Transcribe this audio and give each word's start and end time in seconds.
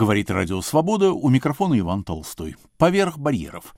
Говорит 0.00 0.30
Радио 0.30 0.60
Свобода, 0.60 1.10
у 1.10 1.28
микрофона 1.28 1.76
Иван 1.76 2.04
Толстой. 2.04 2.54
Поверх 2.76 3.18
барьеров. 3.18 3.74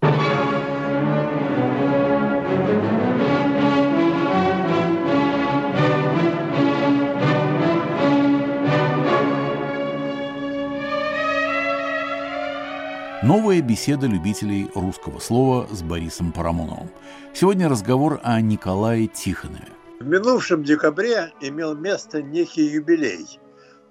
Новая 13.23 13.63
беседа 13.63 14.07
любителей 14.07 14.69
русского 14.75 15.21
слова 15.21 15.67
с 15.73 15.83
Борисом 15.83 16.33
Парамоновым. 16.33 16.91
Сегодня 17.33 17.67
разговор 17.71 18.21
о 18.23 18.39
Николае 18.43 19.07
Тихонове. 19.07 19.69
В 20.01 20.07
минувшем 20.07 20.65
декабре 20.65 21.33
имел 21.41 21.75
место 21.75 22.23
некий 22.23 22.67
юбилей, 22.67 23.41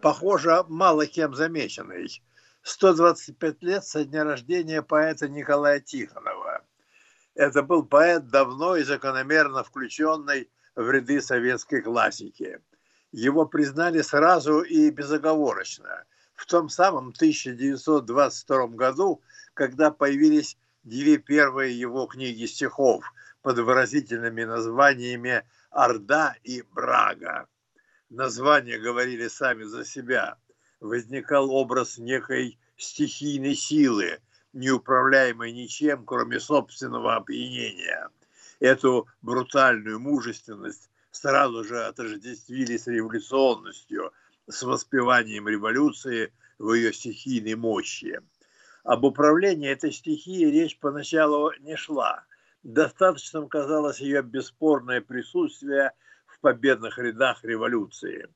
похоже, 0.02 0.63
мало 0.68 1.05
кем 1.05 1.36
замеченный. 1.36 2.21
125 2.63 3.63
лет 3.63 3.86
со 3.86 4.04
дня 4.04 4.23
рождения 4.23 4.81
поэта 4.81 5.27
Николая 5.30 5.80
Тихонова. 5.80 6.62
Это 7.35 7.63
был 7.63 7.84
поэт, 7.84 8.27
давно 8.27 8.76
и 8.76 8.84
закономерно 8.84 9.63
включенный 9.63 10.49
в 10.76 10.90
ряды 10.90 11.21
советской 11.21 11.81
классики. 11.81 12.59
Его 13.12 13.45
признали 13.45 14.02
сразу 14.02 14.62
и 14.62 14.90
безоговорочно. 14.91 16.04
В 16.35 16.45
том 16.45 16.70
самом 16.70 17.09
1922 17.09 18.68
году, 18.68 19.21
когда 19.54 19.91
появились 19.91 20.57
две 20.84 21.18
первые 21.18 21.77
его 21.79 22.05
книги 22.05 22.45
стихов 22.45 23.04
под 23.41 23.59
выразительными 23.59 24.43
названиями 24.43 25.43
«Орда» 25.70 26.35
и 26.43 26.63
«Брага». 26.73 27.48
Названия 28.09 28.80
говорили 28.80 29.27
сами 29.27 29.63
за 29.63 29.86
себя. 29.86 30.38
Возникал 30.80 31.52
образ 31.52 31.99
некой 31.99 32.58
стихийной 32.76 33.54
силы, 33.54 34.20
неуправляемой 34.54 35.52
ничем, 35.52 36.05
кроме 36.05 36.40
собственного 36.40 37.18
опьянения. 37.18 38.10
Эту 38.60 39.07
брутальную 39.21 39.99
мужественность 39.99 40.90
сразу 41.12 41.63
же 41.63 41.84
отождествили 41.85 42.77
с 42.77 42.87
революционностью, 42.87 44.12
с 44.48 44.63
воспеванием 44.63 45.48
революции 45.48 46.34
в 46.57 46.74
ее 46.74 46.91
стихийной 46.91 47.55
мощи. 47.55 48.21
Об 48.84 49.04
управлении 49.04 49.70
этой 49.70 49.91
стихией 49.91 50.49
речь 50.49 50.80
поначалу 50.80 51.52
не 51.60 51.76
шла. 51.76 52.26
Достаточным 52.63 53.48
казалось 53.48 53.99
ее 53.99 54.24
бесспорное 54.24 54.99
присутствие 54.99 55.91
в 56.40 56.41
победных 56.41 56.98
рядах 56.98 57.43
революции. 57.43 58.27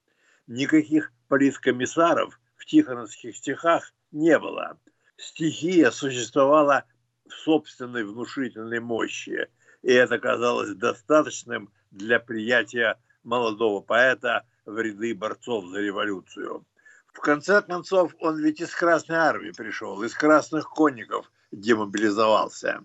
Никаких 0.48 1.14
политкомиссаров 1.30 2.38
в 2.58 2.66
тихоновских 2.66 3.38
стихах 3.38 3.94
не 4.12 4.38
было. 4.38 4.78
Стихия 5.16 5.90
существовала 5.90 6.84
в 7.26 7.32
собственной 7.32 8.04
внушительной 8.04 8.82
мощи, 8.82 9.48
и 9.82 9.94
это 9.94 10.20
казалось 10.20 10.76
достаточным 10.76 11.72
для 11.92 12.20
приятия 12.20 13.00
молодого 13.24 13.80
поэта 13.80 14.46
в 14.66 14.78
ряды 14.78 15.16
борцов 15.16 15.68
за 15.68 15.80
революцию. 15.80 16.66
В 17.14 17.20
конце 17.20 17.62
концов, 17.62 18.14
он 18.20 18.38
ведь 18.44 18.60
из 18.60 18.76
Красной 18.76 19.16
Армии 19.16 19.52
пришел, 19.52 20.04
из 20.04 20.14
Красных 20.14 20.70
Конников 20.70 21.32
демобилизовался. 21.52 22.84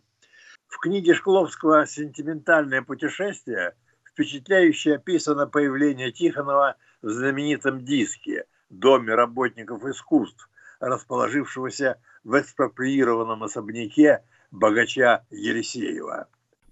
В 0.68 0.78
книге 0.78 1.14
Шкловского 1.14 1.86
«Сентиментальное 1.86 2.82
путешествие» 2.82 3.74
впечатляюще 4.18 4.96
описано 4.96 5.46
появление 5.46 6.10
Тихонова 6.10 6.74
в 7.02 7.08
знаменитом 7.08 7.84
диске 7.84 8.46
«Доме 8.68 9.14
работников 9.14 9.84
искусств», 9.84 10.50
расположившегося 10.80 12.00
в 12.24 12.38
экспроприированном 12.40 13.44
особняке 13.44 14.24
богача 14.50 15.24
Елисеева. 15.30 16.26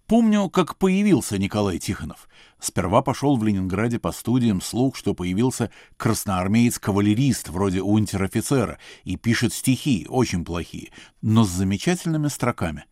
Помню, 0.08 0.48
как 0.50 0.76
появился 0.76 1.38
Николай 1.38 1.78
Тихонов. 1.78 2.28
Сперва 2.58 3.02
пошел 3.02 3.36
в 3.36 3.44
Ленинграде 3.44 4.00
по 4.00 4.10
студиям 4.10 4.60
слух, 4.60 4.96
что 4.96 5.14
появился 5.14 5.70
красноармеец-кавалерист 5.96 7.48
вроде 7.48 7.80
унтер-офицера 7.80 8.78
и 9.04 9.16
пишет 9.16 9.52
стихи, 9.52 10.06
очень 10.08 10.44
плохие, 10.44 10.90
но 11.22 11.44
с 11.44 11.48
замечательными 11.48 12.26
строками. 12.28 12.86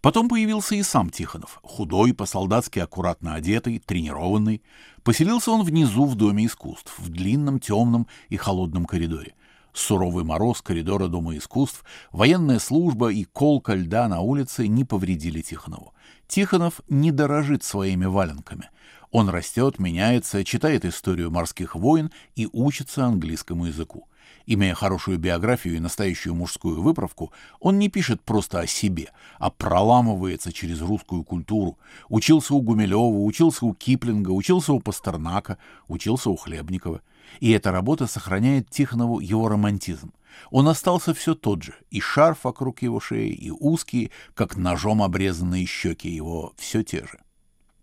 Потом 0.00 0.28
появился 0.28 0.74
и 0.74 0.82
сам 0.82 1.10
Тихонов, 1.10 1.58
худой, 1.62 2.14
по-солдатски 2.14 2.78
аккуратно 2.78 3.34
одетый, 3.34 3.78
тренированный. 3.78 4.62
Поселился 5.02 5.50
он 5.50 5.62
внизу 5.64 6.04
в 6.06 6.14
Доме 6.14 6.46
искусств, 6.46 6.94
в 6.98 7.08
длинном, 7.08 7.60
темном 7.60 8.06
и 8.28 8.36
холодном 8.36 8.84
коридоре 8.84 9.34
суровый 9.78 10.24
мороз 10.24 10.60
коридора 10.60 11.08
Дома 11.08 11.36
искусств, 11.36 11.84
военная 12.12 12.58
служба 12.58 13.08
и 13.08 13.24
колка 13.24 13.74
льда 13.74 14.08
на 14.08 14.20
улице 14.20 14.66
не 14.66 14.84
повредили 14.84 15.40
Тихонову. 15.40 15.94
Тихонов 16.26 16.80
не 16.88 17.12
дорожит 17.12 17.62
своими 17.62 18.04
валенками. 18.04 18.70
Он 19.10 19.30
растет, 19.30 19.78
меняется, 19.78 20.44
читает 20.44 20.84
историю 20.84 21.30
морских 21.30 21.74
войн 21.74 22.10
и 22.36 22.46
учится 22.52 23.06
английскому 23.06 23.66
языку. 23.66 24.06
Имея 24.50 24.72
хорошую 24.72 25.18
биографию 25.18 25.76
и 25.76 25.78
настоящую 25.78 26.34
мужскую 26.34 26.80
выправку, 26.80 27.34
он 27.60 27.78
не 27.78 27.90
пишет 27.90 28.22
просто 28.22 28.60
о 28.60 28.66
себе, 28.66 29.10
а 29.38 29.50
проламывается 29.50 30.54
через 30.54 30.80
русскую 30.80 31.22
культуру. 31.22 31.76
Учился 32.08 32.54
у 32.54 32.62
Гумилева, 32.62 33.24
учился 33.24 33.66
у 33.66 33.74
Киплинга, 33.74 34.30
учился 34.30 34.72
у 34.72 34.80
Пастернака, 34.80 35.58
учился 35.86 36.30
у 36.30 36.36
Хлебникова. 36.36 37.02
И 37.40 37.50
эта 37.50 37.72
работа 37.72 38.06
сохраняет 38.06 38.70
Тихонову 38.70 39.20
его 39.20 39.50
романтизм. 39.50 40.14
Он 40.50 40.68
остался 40.68 41.12
все 41.12 41.34
тот 41.34 41.62
же, 41.62 41.74
и 41.90 42.00
шарф 42.00 42.44
вокруг 42.44 42.80
его 42.80 43.00
шеи, 43.00 43.28
и 43.28 43.50
узкие, 43.50 44.12
как 44.32 44.56
ножом 44.56 45.02
обрезанные 45.02 45.66
щеки 45.66 46.08
его, 46.08 46.54
все 46.56 46.82
те 46.82 47.04
же. 47.04 47.18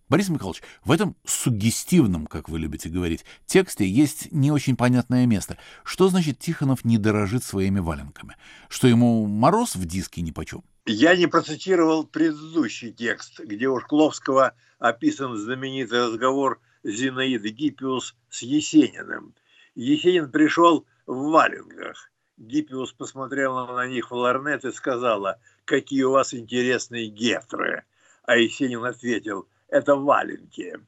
Борис 0.08 0.30
Михайлович, 0.30 0.62
в 0.84 0.92
этом 0.92 1.16
суггестивном, 1.26 2.28
как 2.28 2.48
вы 2.48 2.60
любите 2.60 2.90
говорить, 2.90 3.26
тексте 3.48 3.88
есть 3.88 4.32
не 4.32 4.52
очень 4.52 4.76
понятное 4.76 5.26
место. 5.26 5.58
Что 5.84 6.10
значит 6.10 6.38
Тихонов 6.38 6.86
не 6.86 7.00
дорожит 7.00 7.44
своими 7.44 7.80
валенками? 7.80 8.38
Что 8.70 8.88
ему 8.88 9.26
мороз 9.26 9.76
в 9.76 9.84
диске 9.86 10.22
нипочем? 10.22 10.64
Я 10.86 11.16
не 11.16 11.26
процитировал 11.26 12.06
предыдущий 12.06 12.92
текст, 12.92 13.40
где 13.40 13.68
у 13.68 13.80
Шкловского 13.80 14.54
описан 14.78 15.36
знаменитый 15.36 16.06
разговор 16.06 16.62
Зинаиды 16.84 17.50
Гиппиус 17.50 18.16
с 18.30 18.44
Есениным. 18.44 19.34
Есенин 19.74 20.30
пришел 20.32 20.86
в 21.08 21.32
валенках. 21.32 22.12
Гиппиус 22.38 22.94
посмотрела 22.94 23.66
на 23.74 23.88
них 23.88 24.12
в 24.12 24.14
ларнет 24.14 24.66
и 24.66 24.72
сказала, 24.72 25.40
какие 25.66 26.04
у 26.04 26.12
вас 26.12 26.36
интересные 26.36 27.08
гетры. 27.08 27.86
А 28.22 28.38
Есенин 28.38 28.84
ответил, 28.86 29.48
это 29.68 29.96
валенки. 29.96 30.80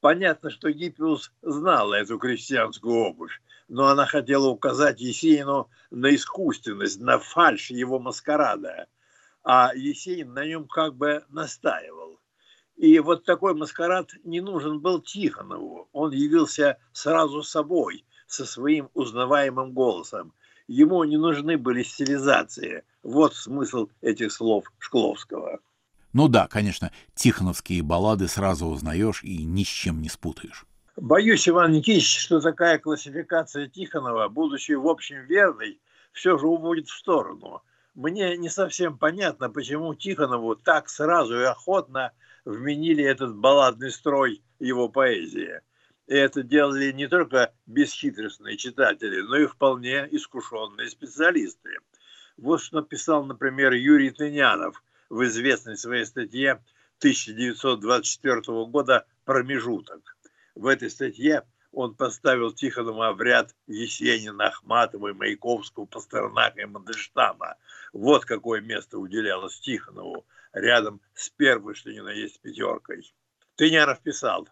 Понятно, 0.00 0.50
что 0.50 0.70
Гиппиус 0.70 1.32
знала 1.42 1.94
эту 1.94 2.18
крестьянскую 2.18 2.94
обувь, 2.94 3.40
но 3.68 3.86
она 3.86 4.06
хотела 4.06 4.48
указать 4.48 5.00
Есенину 5.00 5.68
на 5.90 6.14
искусственность, 6.14 7.00
на 7.00 7.18
фальшь 7.18 7.70
его 7.70 7.98
маскарада. 7.98 8.86
А 9.42 9.72
Есенин 9.74 10.34
на 10.34 10.46
нем 10.46 10.68
как 10.68 10.94
бы 10.94 11.24
настаивал. 11.30 12.20
И 12.76 12.98
вот 13.00 13.24
такой 13.24 13.54
маскарад 13.54 14.10
не 14.22 14.40
нужен 14.40 14.78
был 14.78 15.00
Тихонову. 15.00 15.88
Он 15.92 16.12
явился 16.12 16.78
сразу 16.92 17.42
собой, 17.42 18.04
со 18.28 18.44
своим 18.44 18.90
узнаваемым 18.94 19.72
голосом. 19.72 20.32
Ему 20.68 21.02
не 21.04 21.16
нужны 21.16 21.56
были 21.56 21.82
стилизации. 21.82 22.84
Вот 23.02 23.34
смысл 23.34 23.88
этих 24.02 24.30
слов 24.32 24.70
Шкловского. 24.78 25.60
Ну 26.12 26.28
да, 26.28 26.48
конечно, 26.48 26.90
тихоновские 27.14 27.82
баллады 27.82 28.28
сразу 28.28 28.66
узнаешь 28.66 29.22
и 29.22 29.44
ни 29.44 29.64
с 29.64 29.68
чем 29.68 30.00
не 30.00 30.08
спутаешь. 30.08 30.64
Боюсь, 30.96 31.48
Иван 31.48 31.72
Никитич, 31.72 32.18
что 32.18 32.40
такая 32.40 32.78
классификация 32.78 33.68
Тихонова, 33.68 34.28
будучи 34.28 34.72
в 34.72 34.88
общем 34.88 35.24
верной, 35.26 35.80
все 36.12 36.36
же 36.38 36.46
уводит 36.46 36.88
в 36.88 36.96
сторону. 36.96 37.62
Мне 37.94 38.36
не 38.36 38.48
совсем 38.48 38.98
понятно, 38.98 39.50
почему 39.50 39.94
Тихонову 39.94 40.56
так 40.56 40.88
сразу 40.88 41.38
и 41.38 41.44
охотно 41.44 42.12
вменили 42.44 43.04
этот 43.04 43.36
балладный 43.36 43.90
строй 43.90 44.42
его 44.58 44.88
поэзии. 44.88 45.60
И 46.08 46.14
это 46.14 46.42
делали 46.42 46.90
не 46.90 47.06
только 47.06 47.52
бесхитростные 47.66 48.56
читатели, 48.56 49.20
но 49.20 49.36
и 49.36 49.46
вполне 49.46 50.08
искушенные 50.10 50.88
специалисты. 50.88 51.78
Вот 52.36 52.62
что 52.62 52.80
написал, 52.80 53.24
например, 53.24 53.72
Юрий 53.72 54.10
Тынянов 54.10 54.82
в 55.08 55.24
известной 55.24 55.76
своей 55.76 56.04
статье 56.04 56.62
1924 56.98 58.40
года 58.66 59.06
«Промежуток». 59.24 60.16
В 60.54 60.66
этой 60.66 60.90
статье 60.90 61.44
он 61.72 61.94
поставил 61.94 62.52
Тихонова 62.52 63.12
в 63.12 63.22
ряд 63.22 63.54
Есенина, 63.66 64.48
Ахматова, 64.48 65.12
Маяковского, 65.14 65.86
Пастернака 65.86 66.62
и 66.62 66.64
Мандельштама. 66.64 67.56
Вот 67.92 68.24
какое 68.24 68.60
место 68.60 68.98
уделялось 68.98 69.60
Тихонову– 69.60 70.26
рядом 70.52 71.00
с 71.14 71.30
первой, 71.30 71.74
что 71.74 71.90
ни 71.90 72.00
на 72.00 72.10
есть, 72.10 72.40
пятеркой. 72.40 73.12
Тыняров 73.56 74.00
писал. 74.00 74.48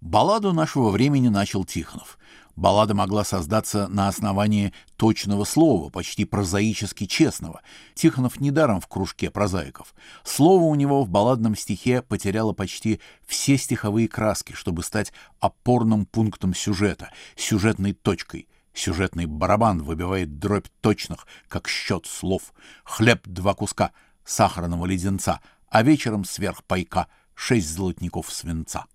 Балладу 0.00 0.52
нашего 0.52 0.90
времени 0.90 1.28
начал 1.28 1.64
Тихонов. 1.64 2.18
Баллада 2.56 2.94
могла 2.94 3.22
создаться 3.22 3.86
на 3.88 4.08
основании 4.08 4.72
точного 4.96 5.44
слова, 5.44 5.90
почти 5.90 6.24
прозаически 6.24 7.04
честного. 7.04 7.60
Тихонов 7.94 8.40
недаром 8.40 8.80
в 8.80 8.88
кружке 8.88 9.30
прозаиков. 9.30 9.94
Слово 10.24 10.62
у 10.62 10.74
него 10.74 11.04
в 11.04 11.10
балладном 11.10 11.54
стихе 11.54 12.00
потеряло 12.00 12.54
почти 12.54 13.00
все 13.26 13.58
стиховые 13.58 14.08
краски, 14.08 14.54
чтобы 14.54 14.82
стать 14.82 15.12
опорным 15.38 16.06
пунктом 16.06 16.54
сюжета, 16.54 17.10
сюжетной 17.36 17.92
точкой. 17.92 18.48
Сюжетный 18.72 19.26
барабан 19.26 19.82
выбивает 19.82 20.38
дробь 20.38 20.68
точных, 20.80 21.26
как 21.48 21.68
счет 21.68 22.06
слов. 22.06 22.54
Хлеб 22.84 23.20
два 23.26 23.52
куска, 23.52 23.92
сахарного 24.24 24.86
леденца, 24.86 25.40
а 25.68 25.82
вечером 25.82 26.24
сверх 26.24 26.64
пайка 26.64 27.08
шесть 27.34 27.68
золотников 27.68 28.32
свинца 28.32 28.86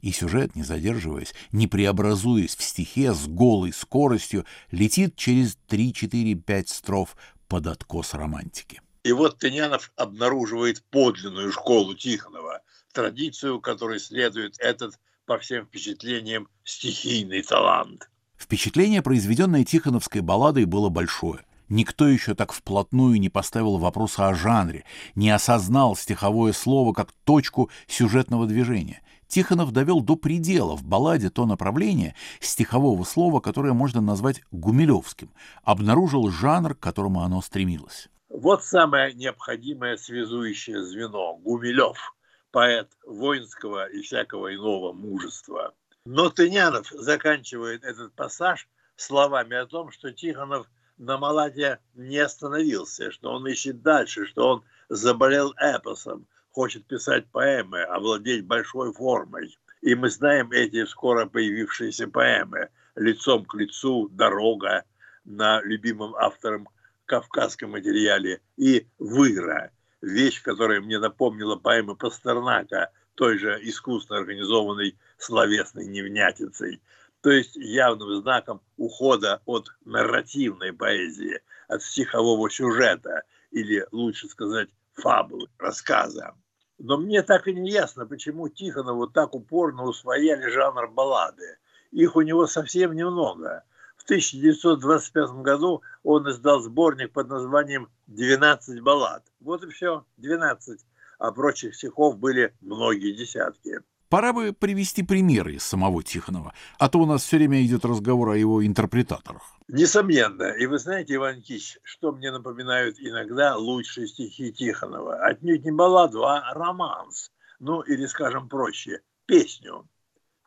и 0.00 0.12
сюжет, 0.12 0.54
не 0.56 0.62
задерживаясь, 0.62 1.34
не 1.52 1.66
преобразуясь 1.66 2.56
в 2.56 2.62
стихе 2.62 3.12
с 3.12 3.26
голой 3.26 3.72
скоростью, 3.72 4.44
летит 4.70 5.16
через 5.16 5.58
3-4-5 5.68 6.66
строф 6.66 7.16
под 7.48 7.66
откос 7.66 8.14
романтики. 8.14 8.80
И 9.04 9.12
вот 9.12 9.38
Тынянов 9.38 9.92
обнаруживает 9.96 10.82
подлинную 10.90 11.52
школу 11.52 11.94
Тихонова, 11.94 12.60
традицию, 12.92 13.60
которой 13.60 14.00
следует 14.00 14.56
этот, 14.58 14.98
по 15.24 15.38
всем 15.38 15.66
впечатлениям, 15.66 16.48
стихийный 16.64 17.42
талант. 17.42 18.08
Впечатление, 18.36 19.02
произведенное 19.02 19.64
Тихоновской 19.64 20.20
балладой, 20.20 20.64
было 20.64 20.88
большое. 20.88 21.44
Никто 21.68 22.08
еще 22.08 22.34
так 22.34 22.52
вплотную 22.52 23.20
не 23.20 23.28
поставил 23.28 23.76
вопроса 23.76 24.28
о 24.28 24.34
жанре, 24.34 24.84
не 25.14 25.28
осознал 25.30 25.96
стиховое 25.96 26.52
слово 26.52 26.94
как 26.94 27.12
точку 27.24 27.70
сюжетного 27.86 28.46
движения. 28.46 29.02
Тихонов 29.28 29.72
довел 29.72 30.00
до 30.00 30.16
предела 30.16 30.76
в 30.76 30.84
балладе 30.84 31.30
то 31.30 31.46
направление 31.46 32.14
стихового 32.40 33.04
слова, 33.04 33.40
которое 33.40 33.74
можно 33.74 34.00
назвать 34.00 34.42
гумилевским, 34.50 35.30
обнаружил 35.62 36.30
жанр, 36.30 36.74
к 36.74 36.80
которому 36.80 37.20
оно 37.20 37.42
стремилось. 37.42 38.08
Вот 38.30 38.64
самое 38.64 39.14
необходимое 39.14 39.96
связующее 39.96 40.82
звено– 40.82 41.34
Гумилев, 41.44 42.14
поэт 42.50 42.88
воинского 43.06 43.88
и 43.88 44.02
всякого 44.02 44.54
иного 44.54 44.92
мужества. 44.92 45.74
Но 46.04 46.30
Тынянов 46.30 46.88
заканчивает 46.90 47.84
этот 47.84 48.14
пассаж 48.14 48.68
словами 48.96 49.56
о 49.56 49.66
том, 49.66 49.90
что 49.90 50.12
Тихонов 50.12 50.66
на 50.96 51.18
Маладе 51.18 51.78
не 51.94 52.18
остановился, 52.18 53.10
что 53.10 53.30
он 53.32 53.46
ищет 53.46 53.82
дальше, 53.82 54.26
что 54.26 54.48
он 54.48 54.64
заболел 54.88 55.52
эпосом, 55.58 56.26
хочет 56.52 56.86
писать 56.86 57.26
поэмы, 57.30 57.82
овладеть 57.82 58.46
большой 58.46 58.92
формой. 58.92 59.56
И 59.80 59.94
мы 59.94 60.10
знаем 60.10 60.50
эти 60.52 60.84
скоро 60.86 61.26
появившиеся 61.26 62.08
поэмы 62.08 62.68
«Лицом 62.96 63.44
к 63.44 63.54
лицу», 63.54 64.08
«Дорога» 64.08 64.84
на 65.24 65.60
любимом 65.62 66.14
автором 66.16 66.68
кавказском 67.06 67.70
материале 67.72 68.40
и 68.56 68.86
«Выра», 68.98 69.70
вещь, 70.00 70.42
которая 70.42 70.80
мне 70.80 70.98
напомнила 70.98 71.56
поэмы 71.56 71.96
Пастернака, 71.96 72.90
той 73.14 73.38
же 73.38 73.58
искусно 73.62 74.16
организованной 74.16 74.96
словесной 75.16 75.86
невнятицей, 75.86 76.80
то 77.20 77.30
есть 77.30 77.56
явным 77.56 78.20
знаком 78.22 78.62
ухода 78.76 79.42
от 79.44 79.72
нарративной 79.84 80.72
поэзии, 80.72 81.40
от 81.66 81.82
стихового 81.82 82.48
сюжета, 82.48 83.22
или, 83.50 83.86
лучше 83.90 84.28
сказать, 84.28 84.68
фабулы, 84.98 85.48
рассказа. 85.58 86.34
Но 86.78 86.96
мне 86.96 87.22
так 87.22 87.48
и 87.48 87.54
не 87.54 87.70
ясно, 87.70 88.06
почему 88.06 88.48
Тихонову 88.48 89.08
так 89.08 89.34
упорно 89.34 89.84
усвояли 89.84 90.48
жанр 90.50 90.88
баллады. 90.88 91.58
Их 91.90 92.14
у 92.16 92.20
него 92.20 92.46
совсем 92.46 92.94
немного. 92.94 93.64
В 93.96 94.04
1925 94.04 95.30
году 95.42 95.82
он 96.04 96.30
издал 96.30 96.60
сборник 96.60 97.12
под 97.12 97.28
названием 97.28 97.88
«12 98.08 98.80
баллад». 98.80 99.24
Вот 99.40 99.64
и 99.64 99.70
все, 99.70 100.04
12. 100.18 100.80
А 101.18 101.32
прочих 101.32 101.74
стихов 101.74 102.16
были 102.18 102.54
многие 102.60 103.12
десятки. 103.12 103.80
Пора 104.08 104.32
бы 104.32 104.54
привести 104.54 105.02
примеры 105.02 105.56
из 105.56 105.64
самого 105.64 106.02
Тихонова, 106.02 106.54
а 106.78 106.88
то 106.88 106.98
у 106.98 107.06
нас 107.06 107.22
все 107.22 107.36
время 107.36 107.62
идет 107.62 107.84
разговор 107.84 108.30
о 108.30 108.36
его 108.36 108.66
интерпретаторах. 108.66 109.42
Несомненно. 109.68 110.44
И 110.44 110.64
вы 110.64 110.78
знаете, 110.78 111.16
Иван 111.16 111.36
Никитич, 111.36 111.78
что 111.82 112.12
мне 112.12 112.30
напоминают 112.30 112.96
иногда 112.98 113.56
лучшие 113.56 114.06
стихи 114.06 114.50
Тихонова? 114.50 115.26
Отнюдь 115.26 115.64
не 115.64 115.72
балладу, 115.72 116.24
а 116.24 116.54
романс. 116.54 117.30
Ну, 117.60 117.82
или, 117.82 118.06
скажем 118.06 118.48
проще, 118.48 119.02
песню. 119.26 119.86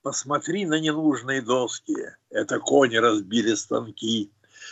Посмотри 0.02 0.66
на 0.66 0.80
ненужные 0.80 1.44
доски, 1.44 1.96
это 2.32 2.60
кони 2.60 2.96
разбили 2.96 3.54
станки. 3.54 4.32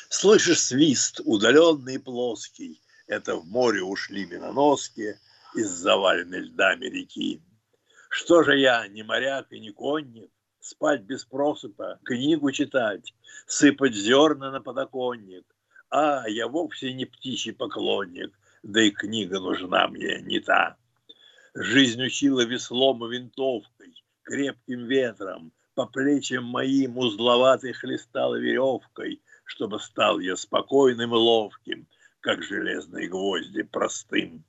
Слышишь 0.09 0.61
свист, 0.61 1.21
удаленный 1.23 1.99
плоский, 1.99 2.81
это 3.05 3.35
в 3.35 3.45
море 3.45 3.83
ушли 3.83 4.25
миноноски 4.25 5.19
из 5.53 5.69
заваленной 5.69 6.39
льдами 6.39 6.85
реки. 6.85 7.43
Что 8.09 8.41
же 8.41 8.57
я, 8.57 8.87
не 8.87 9.03
моряк 9.03 9.51
и 9.51 9.59
не 9.59 9.69
конник, 9.69 10.31
спать 10.59 11.03
без 11.03 11.25
просыпа, 11.25 11.99
книгу 12.03 12.51
читать, 12.51 13.13
сыпать 13.45 13.93
зерна 13.93 14.51
на 14.51 14.61
подоконник. 14.61 15.45
А, 15.91 16.27
я 16.27 16.47
вовсе 16.47 16.91
не 16.93 17.05
птичий 17.05 17.53
поклонник, 17.53 18.37
да 18.63 18.81
и 18.81 18.89
книга 18.89 19.39
нужна 19.39 19.87
мне 19.87 20.21
не 20.21 20.39
та. 20.39 20.75
Жизнь 21.53 22.03
учила 22.03 22.43
веслом 22.45 23.05
и 23.05 23.15
винтовкой, 23.15 24.03
крепким 24.23 24.85
ветром, 24.85 25.51
по 25.75 25.85
плечам 25.85 26.45
моим 26.45 26.97
узловатой 26.97 27.73
хлестала 27.73 28.35
веревкой, 28.35 29.21
чтобы 29.45 29.79
стал 29.79 30.19
я 30.19 30.35
спокойным 30.35 31.13
и 31.13 31.17
ловким, 31.17 31.87
как 32.21 32.41
железные 32.41 33.07
гвозди 33.07 33.61
простым. 33.61 34.43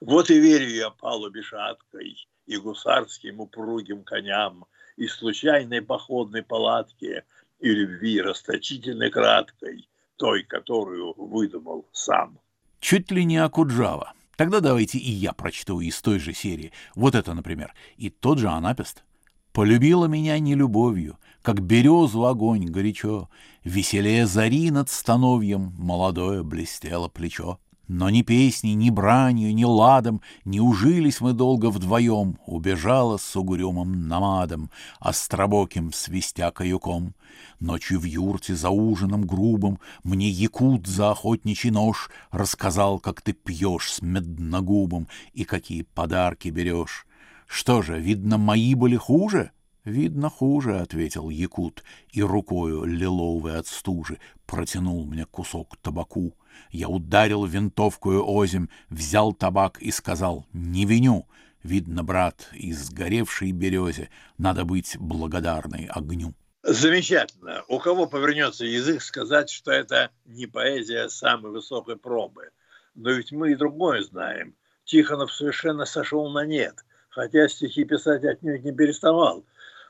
Вот 0.00 0.30
и 0.30 0.38
верю 0.38 0.68
я 0.68 0.90
палубе 0.90 1.42
шаткой, 1.42 2.16
и 2.50 2.56
гусарским 2.56 3.40
упругим 3.40 4.02
коням, 4.02 4.64
и 4.96 5.06
случайной 5.06 5.82
походной 5.82 6.42
палатке, 6.42 7.24
и 7.60 7.70
любви 7.70 8.20
расточительной 8.20 9.10
краткой, 9.10 9.88
той, 10.16 10.42
которую 10.42 11.14
выдумал 11.16 11.86
сам. 11.92 12.40
Чуть 12.80 13.10
ли 13.12 13.24
не 13.24 13.36
Акуджава. 13.36 14.14
Тогда 14.36 14.60
давайте 14.60 14.98
и 14.98 15.10
я 15.12 15.32
прочту 15.32 15.80
из 15.80 16.02
той 16.02 16.18
же 16.18 16.32
серии. 16.32 16.72
Вот 16.96 17.14
это, 17.14 17.34
например. 17.34 17.72
И 17.96 18.10
тот 18.10 18.38
же 18.38 18.48
Анапест. 18.48 19.04
Полюбила 19.52 20.06
меня 20.06 20.38
не 20.38 20.54
любовью, 20.54 21.18
как 21.42 21.60
березу 21.60 22.24
огонь 22.24 22.66
горячо, 22.66 23.28
Веселее 23.62 24.26
зари 24.26 24.70
над 24.70 24.88
становьем 24.88 25.72
молодое 25.78 26.42
блестело 26.42 27.08
плечо. 27.08 27.58
Но 27.92 28.08
ни 28.08 28.22
песней, 28.22 28.74
ни 28.74 28.88
бранью, 28.88 29.52
ни 29.52 29.64
ладом 29.64 30.20
Не 30.44 30.60
ужились 30.60 31.20
мы 31.20 31.32
долго 31.32 31.70
вдвоем, 31.70 32.38
Убежала 32.46 33.16
с 33.16 33.34
угрюмым 33.34 34.06
намадом, 34.06 34.70
Остробоким 35.00 35.92
свистя 35.92 36.52
каюком. 36.52 37.16
Ночью 37.58 37.98
в 37.98 38.04
юрте 38.04 38.54
за 38.54 38.70
ужином 38.70 39.26
грубым 39.26 39.80
Мне 40.04 40.30
якут 40.30 40.86
за 40.86 41.10
охотничий 41.10 41.70
нож 41.70 42.10
Рассказал, 42.30 43.00
как 43.00 43.22
ты 43.22 43.32
пьешь 43.32 43.94
с 43.94 44.02
медногубым 44.02 45.08
И 45.32 45.42
какие 45.42 45.82
подарки 45.82 46.46
берешь. 46.46 47.08
Что 47.48 47.82
же, 47.82 47.98
видно, 47.98 48.38
мои 48.38 48.76
были 48.76 48.94
хуже? 48.94 49.50
«Видно, 49.84 50.28
хуже»,— 50.28 50.78
ответил 50.80 51.30
Якут, 51.30 51.82
и 52.10 52.22
рукою 52.22 52.84
лиловой 52.84 53.56
от 53.56 53.66
стужи 53.66 54.18
протянул 54.46 55.06
мне 55.06 55.24
кусок 55.24 55.78
табаку. 55.78 56.34
Я 56.70 56.88
ударил 56.88 57.44
винтовкою 57.44 58.24
озим, 58.26 58.70
взял 58.88 59.32
табак 59.32 59.80
и 59.80 59.90
сказал 59.90 60.46
«Не 60.52 60.84
виню». 60.84 61.26
Видно, 61.62 62.02
брат, 62.02 62.48
из 62.54 62.86
сгоревшей 62.86 63.52
березе 63.52 64.08
надо 64.38 64.64
быть 64.64 64.96
благодарной 64.98 65.86
огню. 65.86 66.34
Замечательно. 66.62 67.64
У 67.68 67.78
кого 67.78 68.06
повернется 68.06 68.64
язык 68.64 69.02
сказать, 69.02 69.50
что 69.50 69.70
это 69.70 70.10
не 70.24 70.46
поэзия 70.46 71.08
самой 71.08 71.52
высокой 71.52 71.96
пробы? 71.96 72.50
Но 72.94 73.10
ведь 73.10 73.32
мы 73.32 73.52
и 73.52 73.56
другое 73.56 74.02
знаем. 74.02 74.54
Тихонов 74.84 75.32
совершенно 75.32 75.84
сошел 75.84 76.28
на 76.30 76.44
нет, 76.44 76.84
хотя 77.08 77.48
стихи 77.48 77.84
писать 77.84 78.24
отнюдь 78.24 78.64
не 78.64 78.72
переставал, 78.72 79.44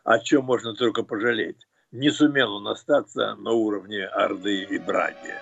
о 0.04 0.18
чем 0.18 0.44
можно 0.44 0.74
только 0.74 1.02
пожалеть. 1.02 1.66
Не 1.90 2.10
сумел 2.10 2.54
он 2.54 2.68
остаться 2.68 3.34
на 3.36 3.50
уровне 3.50 4.04
Орды 4.04 4.62
и 4.62 4.78
Браги. 4.78 5.34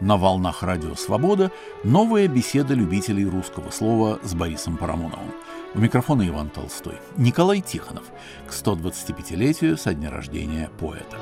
На 0.00 0.16
волнах 0.16 0.62
радио 0.62 0.94
«Свобода» 0.94 1.52
новая 1.84 2.26
беседа 2.26 2.72
любителей 2.72 3.26
русского 3.26 3.70
слова 3.70 4.18
с 4.22 4.32
Борисом 4.32 4.78
Парамоновым. 4.78 5.30
У 5.74 5.78
микрофона 5.78 6.26
Иван 6.26 6.48
Толстой. 6.48 6.94
Николай 7.18 7.60
Тихонов 7.60 8.04
к 8.48 8.50
125-летию 8.50 9.76
со 9.76 9.92
дня 9.92 10.10
рождения 10.10 10.70
поэта. 10.78 11.18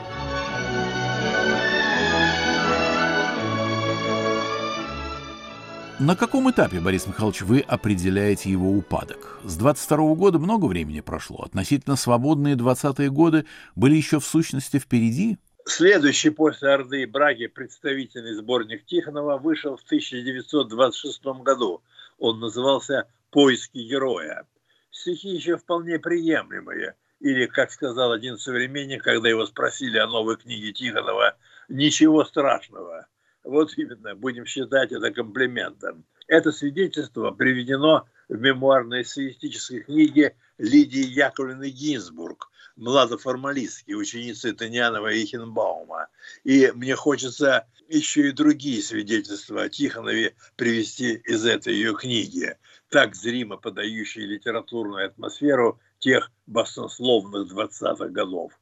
На 5.99 6.15
каком 6.15 6.49
этапе, 6.49 6.79
Борис 6.79 7.09
Михайлович, 7.09 7.43
вы 7.43 7.59
определяете 7.59 8.49
его 8.49 8.71
упадок? 8.71 9.41
С 9.43 9.57
22 9.57 10.15
года 10.15 10.39
много 10.39 10.67
времени 10.67 11.01
прошло. 11.01 11.39
Относительно 11.39 11.97
свободные 11.97 12.55
20-е 12.55 13.11
годы 13.11 13.45
были 13.75 13.97
еще 13.97 14.21
в 14.21 14.25
сущности 14.25 14.79
впереди. 14.79 15.39
Следующий 15.69 16.31
после 16.31 16.71
Орды 16.71 17.07
Браги 17.07 17.47
представительный 17.47 18.33
сборник 18.33 18.87
Тихонова 18.87 19.37
вышел 19.37 19.77
в 19.77 19.83
1926 19.85 21.23
году. 21.43 21.83
Он 22.17 22.41
назывался 22.41 23.07
«Поиски 23.31 23.77
героя». 23.77 24.47
Стихи 24.91 25.29
еще 25.29 25.59
вполне 25.59 25.99
приемлемые. 25.99 26.95
Или, 27.21 27.45
как 27.45 27.71
сказал 27.71 28.13
один 28.13 28.39
современник, 28.39 29.05
когда 29.05 29.29
его 29.29 29.45
спросили 29.45 29.99
о 29.99 30.07
новой 30.07 30.39
книге 30.39 30.73
Тихонова, 30.73 31.37
«Ничего 31.69 32.25
страшного». 32.25 33.07
Вот 33.45 33.77
именно, 33.77 34.15
будем 34.15 34.47
считать 34.47 34.91
это 34.93 35.11
комплиментом. 35.11 36.07
Это 36.29 36.51
свидетельство 36.51 37.31
приведено 37.31 38.07
в 38.31 38.41
мемуарной 38.41 39.03
эссеистической 39.03 39.83
книге 39.83 40.35
Лидии 40.59 41.07
Яковлевны 41.07 41.71
Гинзбург 41.71 42.51
«Младоформалистки», 42.77 43.93
ученицы 43.93 44.53
Таньянова 44.53 45.13
и 45.13 45.25
Хинбаума. 45.25 46.09
И 46.45 46.71
мне 46.75 46.95
хочется 46.97 47.67
еще 47.89 48.29
и 48.29 48.33
другие 48.33 48.83
свидетельства 48.83 49.63
о 49.63 49.69
Тихонове 49.69 50.35
привести 50.57 51.15
из 51.15 51.45
этой 51.47 51.75
ее 51.75 51.95
книги, 51.95 52.57
так 52.89 53.15
зримо 53.15 53.57
подающие 53.57 54.27
литературную 54.27 55.07
атмосферу 55.07 55.81
тех 55.99 56.31
баснословных 56.47 57.53
20-х 57.53 58.09
годов. 58.09 58.53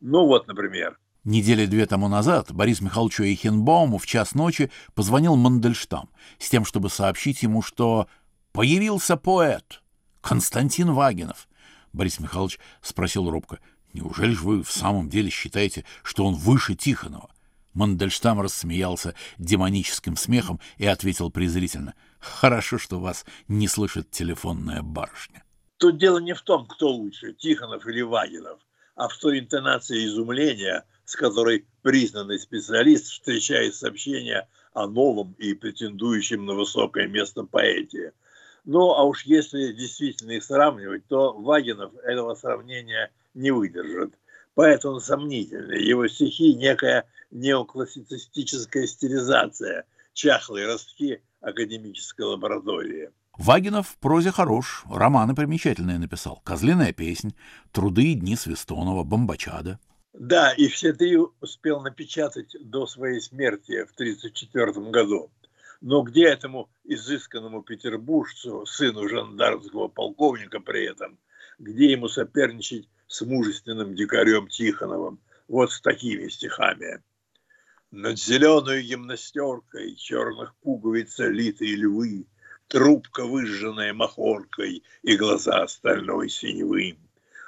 Ну 0.00 0.26
вот, 0.26 0.46
например, 0.46 0.98
Недели 1.24 1.66
две 1.66 1.84
тому 1.84 2.08
назад 2.08 2.52
Борис 2.52 2.80
Михайловичу 2.80 3.24
Эйхенбауму 3.24 3.98
в 3.98 4.06
час 4.06 4.34
ночи 4.34 4.70
позвонил 4.94 5.36
Мандельштам 5.36 6.08
с 6.38 6.48
тем, 6.48 6.64
чтобы 6.64 6.88
сообщить 6.88 7.42
ему, 7.42 7.60
что 7.60 8.06
появился 8.52 9.16
поэт 9.16 9.82
Константин 10.28 10.92
Вагинов. 10.92 11.48
Борис 11.94 12.20
Михайлович 12.20 12.58
спросил 12.82 13.30
робко, 13.30 13.60
«Неужели 13.94 14.32
же 14.32 14.42
вы 14.42 14.62
в 14.62 14.70
самом 14.70 15.08
деле 15.08 15.30
считаете, 15.30 15.86
что 16.02 16.26
он 16.26 16.34
выше 16.34 16.74
Тихонова?» 16.74 17.30
Мандельштам 17.72 18.38
рассмеялся 18.38 19.14
демоническим 19.38 20.18
смехом 20.18 20.60
и 20.76 20.84
ответил 20.84 21.30
презрительно, 21.30 21.94
«Хорошо, 22.20 22.76
что 22.76 23.00
вас 23.00 23.24
не 23.48 23.68
слышит 23.68 24.10
телефонная 24.10 24.82
барышня». 24.82 25.44
Тут 25.78 25.96
дело 25.96 26.18
не 26.18 26.34
в 26.34 26.42
том, 26.42 26.66
кто 26.66 26.90
лучше, 26.90 27.32
Тихонов 27.32 27.86
или 27.86 28.02
Вагинов, 28.02 28.60
а 28.96 29.08
в 29.08 29.16
той 29.16 29.38
интонации 29.38 30.04
изумления– 30.04 30.84
с 31.08 31.16
которой 31.16 31.66
признанный 31.80 32.38
специалист 32.38 33.06
встречает 33.06 33.74
сообщения 33.74 34.46
о 34.74 34.86
новом 34.86 35.34
и 35.38 35.54
претендующем 35.54 36.44
на 36.44 36.52
высокое 36.52 37.08
место 37.08 37.44
поэте. 37.44 38.12
Ну, 38.64 38.90
а 38.90 39.04
уж 39.04 39.24
если 39.24 39.72
действительно 39.72 40.32
их 40.32 40.44
сравнивать, 40.44 41.06
то 41.06 41.32
Вагинов 41.32 41.92
этого 42.04 42.34
сравнения 42.34 43.10
не 43.34 43.50
выдержит. 43.50 44.14
Поэт 44.54 44.84
он 44.84 45.00
сомнительный. 45.00 45.82
Его 45.82 46.08
стихи– 46.08 46.54
некая 46.56 47.06
неоклассицистическая 47.30 48.86
стилизация, 48.86 49.84
чахлые 50.12 50.66
ростки 50.66 51.22
академической 51.40 52.22
лаборатории. 52.22 53.10
Вагинов 53.36 53.88
в 53.88 53.98
прозе 53.98 54.32
хорош, 54.32 54.84
романы 54.90 55.34
примечательные 55.36 55.98
написал. 55.98 56.40
«Козлиная 56.44 56.92
песнь», 56.92 57.36
«Труды 57.70 58.12
и 58.12 58.14
дни 58.14 58.34
Свистонова», 58.34 59.04
«Бомбачада». 59.04 59.78
Да, 60.12 60.52
и 60.52 60.66
все 60.66 60.92
три 60.92 61.16
успел 61.40 61.80
напечатать 61.80 62.56
до 62.60 62.88
своей 62.88 63.20
смерти 63.20 63.84
в 63.84 63.92
1934 63.92 64.90
году. 64.90 65.30
Но 65.80 66.02
где 66.02 66.24
этому 66.24 66.70
изысканному 66.84 67.62
петербуржцу, 67.62 68.66
сыну 68.66 69.08
жандармского 69.08 69.88
полковника 69.88 70.58
при 70.60 70.86
этом, 70.86 71.18
где 71.58 71.92
ему 71.92 72.08
соперничать 72.08 72.88
с 73.06 73.22
мужественным 73.22 73.94
дикарем 73.94 74.48
Тихоновым, 74.48 75.20
вот 75.46 75.72
с 75.72 75.80
такими 75.80 76.28
стихами. 76.28 77.02
Над 77.90 78.18
зеленой 78.18 78.82
гимнастеркой 78.82 79.94
черных 79.94 80.54
пуговиц 80.56 81.18
литые 81.20 81.76
львы, 81.76 82.26
Трубка, 82.66 83.24
выжженная 83.24 83.94
махоркой, 83.94 84.82
и 85.02 85.16
глаза 85.16 85.66
стальной 85.68 86.28
синевы. 86.28 86.98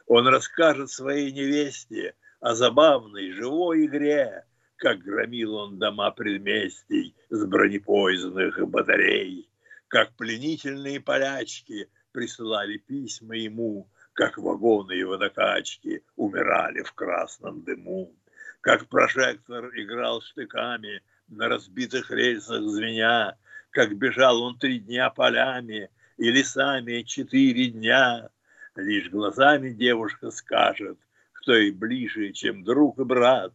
Он 0.06 0.26
расскажет 0.26 0.90
своей 0.90 1.30
невесте 1.30 2.14
о 2.40 2.54
забавной 2.54 3.32
живой 3.32 3.84
игре, 3.84 4.46
как 4.80 5.00
громил 5.00 5.56
он 5.56 5.78
дома 5.78 6.10
предместий 6.10 7.14
с 7.28 7.44
бронепоездных 7.44 8.66
батарей, 8.66 9.50
как 9.88 10.16
пленительные 10.16 11.00
полячки 11.00 11.90
присылали 12.12 12.78
письма 12.78 13.36
ему, 13.36 13.90
как 14.14 14.38
вагоны 14.38 14.98
и 14.98 15.04
водокачки 15.04 16.02
умирали 16.16 16.82
в 16.82 16.94
красном 16.94 17.62
дыму, 17.62 18.16
как 18.62 18.88
прожектор 18.88 19.66
играл 19.78 20.22
штыками 20.22 21.02
на 21.28 21.48
разбитых 21.48 22.10
рельсах 22.10 22.62
звеня, 22.62 23.36
как 23.70 23.94
бежал 23.98 24.42
он 24.42 24.58
три 24.58 24.78
дня 24.78 25.10
полями 25.10 25.90
и 26.16 26.30
лесами 26.30 27.02
четыре 27.02 27.66
дня. 27.66 28.30
Лишь 28.76 29.10
глазами 29.10 29.72
девушка 29.72 30.30
скажет, 30.30 30.98
кто 31.32 31.54
и 31.54 31.70
ближе, 31.70 32.32
чем 32.32 32.64
друг 32.64 32.98
и 32.98 33.04
брат, 33.04 33.52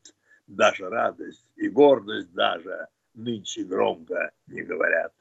даже 0.47 0.89
радость 0.89 1.45
и 1.55 1.69
гордость 1.69 2.31
даже 2.33 2.87
нынче 3.13 3.63
громко 3.63 4.31
не 4.47 4.61
говорят. 4.61 5.13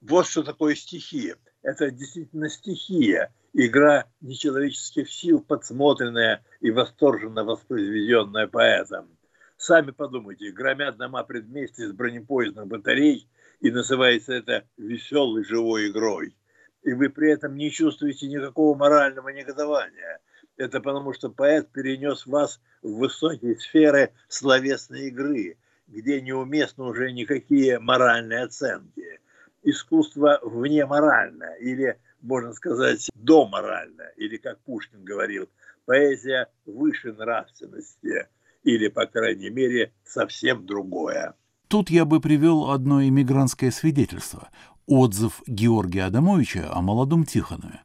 Вот 0.00 0.26
что 0.26 0.42
такое 0.42 0.74
стихия. 0.74 1.36
Это 1.62 1.90
действительно 1.90 2.48
стихия, 2.48 3.32
игра 3.52 4.06
нечеловеческих 4.20 5.10
сил, 5.10 5.40
подсмотренная 5.40 6.44
и 6.60 6.70
восторженно 6.70 7.44
воспроизведенная 7.44 8.48
поэтом. 8.48 9.16
Сами 9.56 9.92
подумайте, 9.92 10.50
громят 10.50 10.96
дома 10.96 11.22
предместья 11.22 11.86
с 11.86 11.92
бронепоездных 11.92 12.66
батарей, 12.66 13.28
и 13.60 13.70
называется 13.70 14.32
это 14.32 14.66
веселой 14.76 15.44
живой 15.44 15.88
игрой. 15.88 16.36
И 16.82 16.92
вы 16.94 17.10
при 17.10 17.30
этом 17.30 17.54
не 17.54 17.70
чувствуете 17.70 18.26
никакого 18.26 18.76
морального 18.76 19.28
негодования– 19.28 20.18
это 20.56 20.80
потому, 20.80 21.12
что 21.12 21.30
поэт 21.30 21.70
перенес 21.70 22.26
вас 22.26 22.60
в 22.82 22.98
высокие 22.98 23.56
сферы 23.58 24.12
словесной 24.28 25.08
игры, 25.08 25.56
где 25.86 26.20
неуместны 26.20 26.84
уже 26.84 27.12
никакие 27.12 27.78
моральные 27.78 28.44
оценки. 28.44 29.20
Искусство 29.62 30.40
вне 30.42 30.86
морально, 30.86 31.54
или, 31.60 31.98
можно 32.20 32.52
сказать, 32.52 33.08
доморально, 33.14 34.10
или, 34.16 34.36
как 34.36 34.58
Пушкин 34.60 35.04
говорил, 35.04 35.48
поэзия 35.84 36.48
выше 36.66 37.12
нравственности, 37.12 38.28
или, 38.64 38.88
по 38.88 39.06
крайней 39.06 39.50
мере, 39.50 39.92
совсем 40.04 40.66
другое. 40.66 41.34
Тут 41.68 41.90
я 41.90 42.04
бы 42.04 42.20
привел 42.20 42.70
одно 42.70 43.02
иммигрантское 43.02 43.70
свидетельство. 43.70 44.50
Отзыв 44.86 45.42
Георгия 45.46 46.04
Адамовича 46.04 46.68
о 46.70 46.82
молодом 46.82 47.24
Тихонове. 47.24 47.82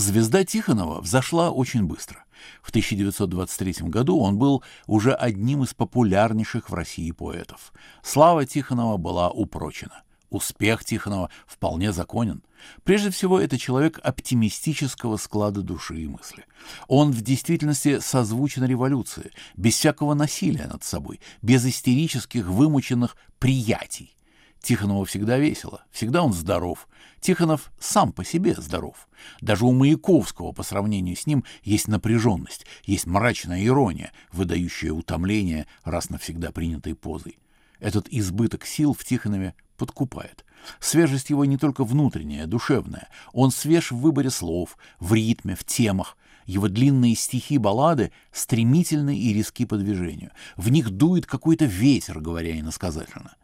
Звезда 0.00 0.44
Тихонова 0.44 1.02
взошла 1.02 1.50
очень 1.50 1.84
быстро. 1.84 2.24
В 2.62 2.70
1923 2.70 3.88
году 3.90 4.18
он 4.18 4.38
был 4.38 4.64
уже 4.86 5.12
одним 5.12 5.62
из 5.62 5.74
популярнейших 5.74 6.70
в 6.70 6.74
России 6.74 7.10
поэтов. 7.10 7.70
Слава 8.02 8.46
Тихонова 8.46 8.96
была 8.96 9.30
упрочена. 9.30 10.02
Успех 10.30 10.86
Тихонова 10.86 11.28
вполне 11.46 11.92
законен. 11.92 12.42
Прежде 12.82 13.10
всего, 13.10 13.38
это 13.38 13.58
человек 13.58 14.00
оптимистического 14.02 15.18
склада 15.18 15.60
души 15.60 16.00
и 16.00 16.08
мысли. 16.08 16.46
Он 16.88 17.10
в 17.10 17.20
действительности 17.20 17.98
созвучен 17.98 18.64
революции, 18.64 19.32
без 19.54 19.74
всякого 19.74 20.14
насилия 20.14 20.66
над 20.66 20.82
собой, 20.82 21.20
без 21.42 21.66
истерических 21.66 22.46
вымученных 22.46 23.18
приятий. 23.38 24.16
Тихонову 24.62 25.04
всегда 25.04 25.38
весело, 25.38 25.84
всегда 25.90 26.22
он 26.22 26.32
здоров. 26.32 26.86
Тихонов 27.20 27.70
сам 27.78 28.12
по 28.12 28.24
себе 28.24 28.54
здоров. 28.54 29.08
Даже 29.40 29.64
у 29.64 29.72
Маяковского 29.72 30.52
по 30.52 30.62
сравнению 30.62 31.16
с 31.16 31.26
ним 31.26 31.44
есть 31.62 31.88
напряженность, 31.88 32.66
есть 32.84 33.06
мрачная 33.06 33.64
ирония, 33.64 34.12
выдающая 34.32 34.92
утомление 34.92 35.66
раз 35.84 36.10
навсегда 36.10 36.52
принятой 36.52 36.94
позой. 36.94 37.38
Этот 37.78 38.06
избыток 38.10 38.66
сил 38.66 38.92
в 38.92 39.04
Тихонове 39.04 39.54
подкупает. 39.76 40.44
Свежесть 40.78 41.30
его 41.30 41.46
не 41.46 41.56
только 41.56 41.84
внутренняя, 41.84 42.46
душевная. 42.46 43.08
Он 43.32 43.50
свеж 43.50 43.92
в 43.92 43.96
выборе 43.96 44.28
слов, 44.28 44.76
в 44.98 45.14
ритме, 45.14 45.56
в 45.56 45.64
темах. 45.64 46.18
Его 46.44 46.68
длинные 46.68 47.14
стихи-баллады 47.14 48.12
стремительны 48.32 49.16
и 49.16 49.32
риски 49.32 49.64
по 49.64 49.76
движению. 49.76 50.32
В 50.56 50.68
них 50.68 50.90
дует 50.90 51.24
какой-то 51.24 51.64
ветер, 51.64 52.20
говоря 52.20 52.58
иносказательно. 52.58 53.36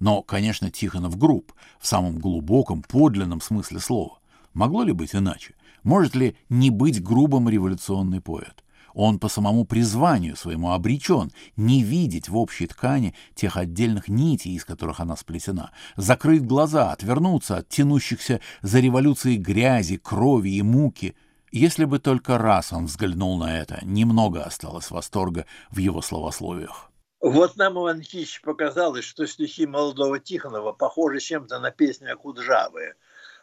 Но, 0.00 0.22
конечно, 0.22 0.70
Тихонов 0.70 1.18
груб, 1.18 1.52
в 1.80 1.86
самом 1.86 2.18
глубоком, 2.18 2.82
подлинном 2.82 3.40
смысле 3.40 3.80
слова. 3.80 4.18
Могло 4.54 4.82
ли 4.82 4.92
быть 4.92 5.14
иначе? 5.14 5.54
Может 5.82 6.14
ли 6.14 6.36
не 6.48 6.70
быть 6.70 7.02
грубым 7.02 7.48
революционный 7.48 8.20
поэт? 8.20 8.64
Он 8.94 9.18
по 9.18 9.28
самому 9.28 9.64
призванию 9.64 10.36
своему 10.36 10.72
обречен 10.72 11.30
не 11.56 11.82
видеть 11.82 12.28
в 12.28 12.36
общей 12.36 12.66
ткани 12.66 13.14
тех 13.34 13.56
отдельных 13.56 14.08
нитей, 14.08 14.54
из 14.54 14.64
которых 14.64 14.98
она 14.98 15.16
сплетена, 15.16 15.70
закрыть 15.96 16.44
глаза, 16.44 16.90
отвернуться 16.92 17.58
от 17.58 17.68
тянущихся 17.68 18.40
за 18.62 18.80
революцией 18.80 19.36
грязи, 19.36 19.98
крови 19.98 20.50
и 20.50 20.62
муки. 20.62 21.14
Если 21.52 21.84
бы 21.84 21.98
только 21.98 22.38
раз 22.38 22.72
он 22.72 22.86
взглянул 22.86 23.38
на 23.38 23.56
это, 23.56 23.78
немного 23.84 24.42
осталось 24.42 24.90
восторга 24.90 25.46
в 25.70 25.78
его 25.78 26.02
словословиях. 26.02 26.90
Вот 27.20 27.56
нам, 27.56 27.76
Иван 27.76 27.98
Никитич, 27.98 28.40
показалось, 28.42 29.04
что 29.04 29.26
стихи 29.26 29.66
молодого 29.66 30.20
Тихонова 30.20 30.72
похожи 30.72 31.18
чем-то 31.18 31.58
на 31.58 31.72
песни 31.72 32.06
Акуджавы. 32.06 32.94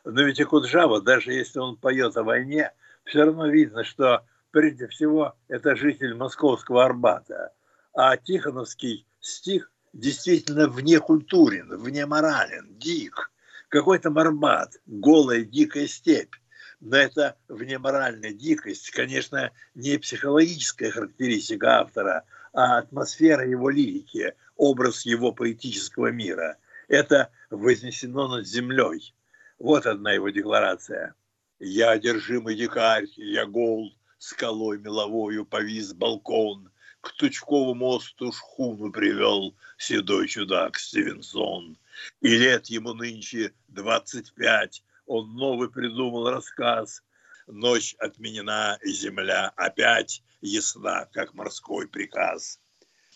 Но 0.05 0.21
ведь 0.21 0.39
Акуджава, 0.39 1.01
даже 1.01 1.33
если 1.33 1.59
он 1.59 1.75
поет 1.75 2.15
о 2.15 2.23
войне, 2.23 2.71
все 3.03 3.23
равно 3.23 3.47
видно, 3.47 3.83
что 3.83 4.25
прежде 4.51 4.87
всего 4.87 5.35
это 5.49 5.75
житель 5.75 6.13
московского 6.13 6.85
Арбата. 6.85 7.51
А 7.93 8.15
Тихоновский 8.15 9.05
стих 9.19 9.69
действительно 9.91 10.69
вне 10.69 11.01
культурен, 11.01 11.77
вне 11.77 12.05
морален, 12.05 12.77
дик. 12.77 13.29
Какой-то 13.67 14.09
Арбат, 14.09 14.77
голая 14.85 15.43
дикая 15.43 15.87
степь. 15.87 16.35
Но 16.79 16.95
это 16.95 17.35
внеморальная 17.49 18.31
дикость, 18.31 18.91
конечно, 18.91 19.51
не 19.73 19.97
психологическая 19.97 20.91
характеристика 20.91 21.79
автора– 21.81 22.23
атмосфера 22.55 23.47
его 23.47 23.69
лирики, 23.69 24.33
образ 24.55 25.05
его 25.05 25.31
поэтического 25.31 26.07
мира. 26.07 26.57
Это 26.87 27.31
вознесено 27.49 28.27
над 28.27 28.47
землей. 28.47 29.13
Вот 29.59 29.85
одна 29.85 30.13
его 30.13 30.29
декларация. 30.29 31.15
«Я 31.59 31.91
одержимый 31.91 32.55
дикарь, 32.55 33.07
я 33.15 33.45
гол, 33.45 33.93
скалой 34.17 34.77
меловою 34.79 35.45
повис 35.45 35.93
балкон, 35.93 36.69
к 37.01 37.11
Тучкову 37.13 37.75
мосту 37.75 38.31
шхуну 38.31 38.91
привел 38.91 39.55
седой 39.77 40.27
чудак 40.27 40.77
Стивенсон. 40.77 41.77
И 42.21 42.29
лет 42.29 42.65
ему 42.67 42.93
нынче 42.93 43.53
двадцать 43.67 44.33
пять, 44.33 44.83
он 45.05 45.35
новый 45.35 45.69
придумал 45.69 46.29
рассказ. 46.29 47.03
Ночь 47.47 47.95
отменена, 47.99 48.79
и 48.81 48.91
земля 48.91 49.53
опять 49.55 50.23
ясна, 50.45 51.05
как 51.11 51.33
морской 51.33 51.87
приказ. 51.87 52.59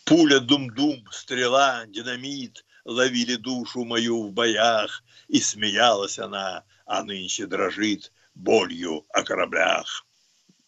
Пуля 0.04 0.40
дум-дум, 0.40 1.04
стрела, 1.12 1.84
динамит 1.86 2.64
ловили 2.84 3.36
душу 3.36 3.84
мою 3.84 4.24
в 4.24 4.32
боях, 4.32 5.04
и 5.28 5.40
смеялась 5.40 6.18
она, 6.18 6.64
а 6.86 7.02
нынче 7.02 7.46
дрожит 7.46 8.12
болью 8.34 9.06
о 9.10 9.22
кораблях. 9.22 10.06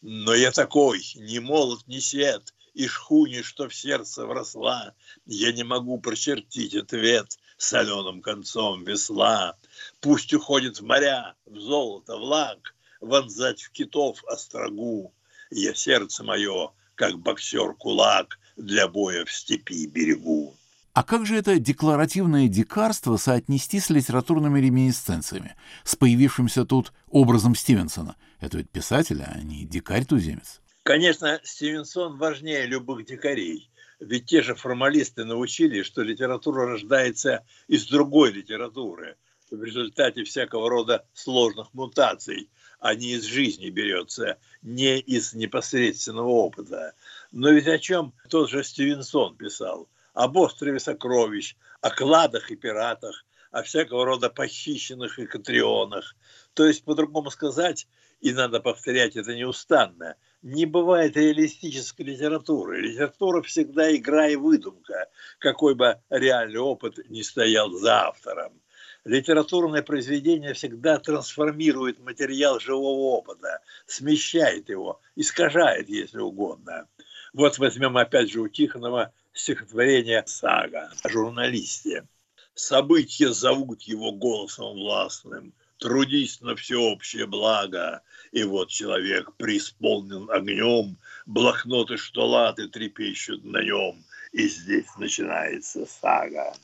Но 0.00 0.35
я 0.35 0.50
такой, 0.50 1.00
ни 1.16 1.38
молот, 1.38 1.87
ни 1.87 1.99
свет, 1.99 2.54
и 2.75 2.87
шхуни, 2.87 3.42
что 3.42 3.69
в 3.69 3.75
сердце 3.75 4.26
вросла, 4.26 4.95
я 5.26 5.52
не 5.52 5.62
могу 5.62 6.00
прочертить 6.00 6.75
ответ 6.75 7.38
соленым 7.57 8.23
концом 8.23 8.85
весла. 8.85 9.57
Пусть 10.00 10.33
уходит 10.33 10.81
в 10.81 10.85
моря, 10.85 11.35
в 11.45 11.59
золото, 11.59 12.16
в 12.16 12.23
лак, 12.23 12.75
вонзать 13.00 13.62
в 13.62 13.71
китов 13.73 14.25
острогу, 14.25 15.14
я 15.54 15.75
сердце 15.75 16.25
мое, 16.25 16.71
как 16.94 17.18
боксер-кулак, 17.18 18.38
для 18.56 18.88
боя 18.88 19.25
в 19.25 19.32
степи 19.32 19.87
берегу. 19.87 20.54
А 20.94 21.02
как 21.02 21.25
же 21.25 21.37
это 21.37 21.59
декларативное 21.59 22.49
дикарство 22.49 23.16
соотнести 23.16 23.80
с 23.80 23.88
литературными 23.88 24.61
реминисценциями, 24.61 25.56
с 25.85 25.97
появившимся 25.97 26.66
тут 26.66 26.92
образом 27.09 27.54
Стивенсона? 27.54 28.16
Это 28.40 28.59
ведь 28.59 28.71
писатель, 28.71 29.23
а 29.23 29.40
не 29.40 29.64
дикарь-туземец. 29.64 30.61
Конечно, 30.82 31.40
Стивенсон 31.44 32.18
важнее 32.18 32.66
любых 32.66 33.06
дикарей. 33.06 33.71
Ведь 34.00 34.26
те 34.26 34.42
же 34.42 34.54
формалисты 34.54 35.25
научили, 35.25 35.82
что 35.82 36.02
литература 36.02 36.66
рождается 36.66 37.47
из 37.68 37.87
другой 37.87 38.32
литературы, 38.32 39.16
в 39.50 39.62
результате 39.62 40.25
всякого 40.25 40.68
рода 40.68 41.06
сложных 41.14 41.73
мутаций– 41.73 42.50
а 42.82 42.96
не 42.96 43.12
из 43.12 43.22
жизни 43.22 43.70
берется, 43.70 44.38
не 44.60 44.98
из 44.98 45.34
непосредственного 45.34 46.28
опыта. 46.28 46.94
Но 47.30 47.50
ведь 47.50 47.68
о 47.68 47.78
чем 47.78 48.12
тот 48.28 48.50
же 48.50 48.64
Стивенсон 48.64 49.36
писал? 49.36 49.88
Об 50.14 50.36
острове 50.36 50.80
сокровищ, 50.80 51.54
о 51.80 51.90
кладах 51.90 52.50
и 52.50 52.56
пиратах, 52.56 53.25
о 53.52 53.62
всякого 53.62 54.04
рода 54.04 54.30
похищенных 54.30 55.21
и 55.21 55.26
катрионах. 55.26 56.16
То 56.54 56.66
есть, 56.66 56.82
по-другому 56.84 57.30
сказать, 57.30 57.86
и 58.21 58.32
надо 58.32 58.58
повторять 58.58 59.14
это 59.14 59.36
неустанно, 59.36 60.16
не 60.42 60.66
бывает 60.66 61.16
реалистической 61.16 62.04
литературы. 62.04 62.80
Литература 62.80 63.42
всегда 63.42 63.95
игра 63.95 64.28
и 64.28 64.34
выдумка, 64.34 65.08
какой 65.38 65.76
бы 65.76 66.00
реальный 66.10 66.60
опыт 66.60 66.99
не 67.08 67.23
стоял 67.23 67.71
за 67.71 68.08
автором 68.08 68.61
литературное 69.04 69.82
произведение 69.82 70.54
всегда 70.54 70.99
трансформирует 70.99 72.00
материал 72.00 72.60
живого 72.60 73.17
опыта, 73.17 73.60
смещает 73.86 74.69
его, 74.69 75.00
искажает, 75.17 75.88
если 75.88 76.19
угодно. 76.19 76.88
Вот 77.32 77.58
возьмем 77.58 77.97
опять 77.97 78.30
же 78.30 78.41
у 78.41 78.49
Тихонова 78.49 79.12
стихотворение 79.32 80.23
«Сага» 80.26 80.91
о 81.02 81.08
журналисте. 81.08 82.06
«События 82.54 83.32
зовут 83.32 83.82
его 83.82 84.12
голосом 84.12 84.75
властным, 84.75 85.54
трудись 85.82 86.41
на 86.41 86.54
всеобщее 86.54 87.26
благо. 87.26 88.02
И 88.30 88.45
вот 88.45 88.69
человек 88.69 89.34
преисполнен 89.36 90.30
огнем, 90.30 90.97
блокноты 91.26 91.97
что 91.97 92.26
латы 92.26 92.69
трепещут 92.69 93.45
на 93.45 93.62
нем, 93.62 94.04
и 94.32 94.49
здесь 94.49 94.86
начинается 94.97 95.84
сага. 95.86 96.54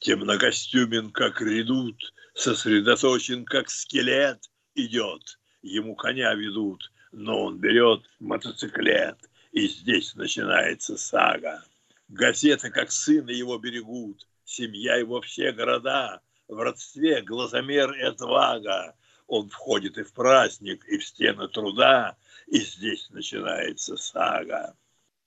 Темнокостюмен, 0.00 1.10
как 1.10 1.40
редут, 1.40 2.14
сосредоточен, 2.34 3.44
как 3.44 3.68
скелет, 3.68 4.38
идет. 4.76 5.38
Ему 5.60 5.96
коня 5.96 6.34
ведут, 6.34 6.92
но 7.10 7.46
он 7.46 7.58
берет 7.58 8.02
мотоциклет, 8.20 9.18
и 9.50 9.66
здесь 9.66 10.14
начинается 10.14 10.96
сага. 10.96 11.64
Газеты, 12.08 12.70
как 12.70 12.92
сына 12.92 13.30
его 13.30 13.58
берегут, 13.58 14.28
семья 14.44 14.96
его 14.96 15.20
все 15.20 15.50
города, 15.50 16.20
в 16.46 16.56
родстве 16.58 17.20
глазомер 17.22 17.92
и 17.94 18.02
отвага. 18.02 18.94
Он 19.26 19.48
входит 19.48 19.98
и 19.98 20.04
в 20.04 20.12
праздник, 20.12 20.84
и 20.86 20.98
в 20.98 21.04
стены 21.04 21.48
труда, 21.48 22.16
и 22.46 22.60
здесь 22.60 23.10
начинается 23.10 23.96
сага. 23.96 24.76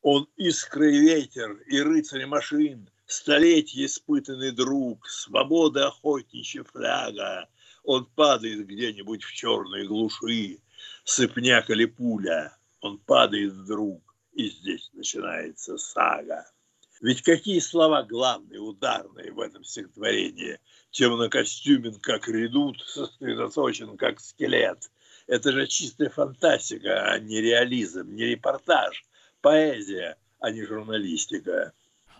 Он 0.01 0.27
искры 0.37 0.95
и 0.95 0.99
ветер, 0.99 1.51
и 1.67 1.81
рыцарь 1.81 2.25
машин, 2.25 2.89
Столетие 3.11 3.87
испытанный 3.87 4.51
друг, 4.51 5.05
свобода 5.05 5.87
охотничья 5.87 6.63
фляга. 6.63 7.49
Он 7.83 8.05
падает 8.05 8.65
где-нибудь 8.65 9.23
в 9.25 9.33
черной 9.33 9.85
глуши, 9.85 10.59
сыпняк 11.03 11.69
или 11.69 11.83
пуля. 11.83 12.57
Он 12.79 12.99
падает 12.99 13.51
вдруг, 13.51 14.01
и 14.31 14.47
здесь 14.47 14.89
начинается 14.93 15.77
сага. 15.77 16.49
Ведь 17.01 17.21
какие 17.21 17.59
слова 17.59 18.01
главные, 18.03 18.61
ударные 18.61 19.33
в 19.33 19.41
этом 19.41 19.65
стихотворении? 19.65 20.57
Темнокостюмен, 20.91 21.99
как 21.99 22.29
редут, 22.29 22.81
сосредоточен, 22.87 23.97
как 23.97 24.21
скелет. 24.21 24.89
Это 25.27 25.51
же 25.51 25.67
чистая 25.67 26.09
фантастика, 26.09 27.11
а 27.11 27.19
не 27.19 27.41
реализм, 27.41 28.15
не 28.15 28.23
репортаж. 28.23 29.03
Поэзия, 29.41 30.15
а 30.39 30.49
не 30.49 30.63
журналистика. 30.63 31.73